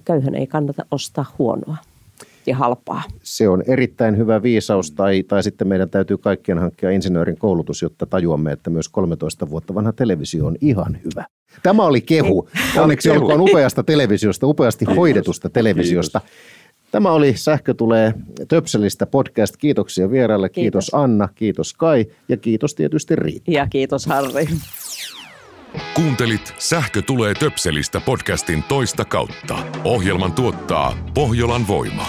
köyhän 0.04 0.34
ei 0.34 0.46
kannata 0.46 0.86
ostaa 0.90 1.34
huonoa 1.38 1.76
ja 2.46 2.56
halpaa. 2.56 3.02
Se 3.22 3.48
on 3.48 3.62
erittäin 3.66 4.16
hyvä 4.16 4.42
viisaus, 4.42 4.90
tai, 4.90 5.22
tai 5.22 5.42
sitten 5.42 5.68
meidän 5.68 5.90
täytyy 5.90 6.18
kaikkien 6.18 6.58
hankkia 6.58 6.90
insinöörin 6.90 7.38
koulutus, 7.38 7.82
jotta 7.82 8.06
tajuamme, 8.06 8.52
että 8.52 8.70
myös 8.70 8.88
13 8.88 9.50
vuotta 9.50 9.74
vanha 9.74 9.92
televisio 9.92 10.46
on 10.46 10.56
ihan 10.60 10.98
hyvä. 11.04 11.24
Tämä 11.62 11.82
oli 11.82 12.00
kehu. 12.00 12.48
Onneksi 12.78 13.10
olkoon 13.10 13.40
upeasta 13.40 13.82
televisiosta, 13.82 14.46
upeasti 14.46 14.84
hoidetusta 14.84 15.50
televisiosta. 15.50 16.20
Tämä 16.94 17.10
oli 17.12 17.36
Sähkö 17.36 17.74
tulee 17.74 18.14
Töpselistä 18.48 19.06
podcast. 19.06 19.56
Kiitoksia 19.56 20.10
vieraille. 20.10 20.48
Kiitos. 20.48 20.84
kiitos 20.84 21.02
Anna, 21.02 21.28
kiitos 21.34 21.72
Kai 21.72 22.06
ja 22.28 22.36
kiitos 22.36 22.74
tietysti 22.74 23.16
Riitta. 23.16 23.50
Ja 23.50 23.66
kiitos 23.66 24.06
Harri. 24.06 24.48
Kuuntelit 25.94 26.54
Sähkö 26.58 27.02
tulee 27.02 27.34
Töpselistä 27.34 28.00
podcastin 28.00 28.62
toista 28.62 29.04
kautta. 29.04 29.58
Ohjelman 29.84 30.32
tuottaa 30.32 30.96
Pohjolan 31.14 31.68
voima. 31.68 32.06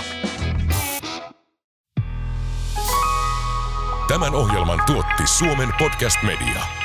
Tämän 4.08 4.36
ohjelman 4.36 4.80
tuotti 4.88 5.24
Suomen 5.38 5.70
Podcast 5.80 6.18
Media. 6.24 6.85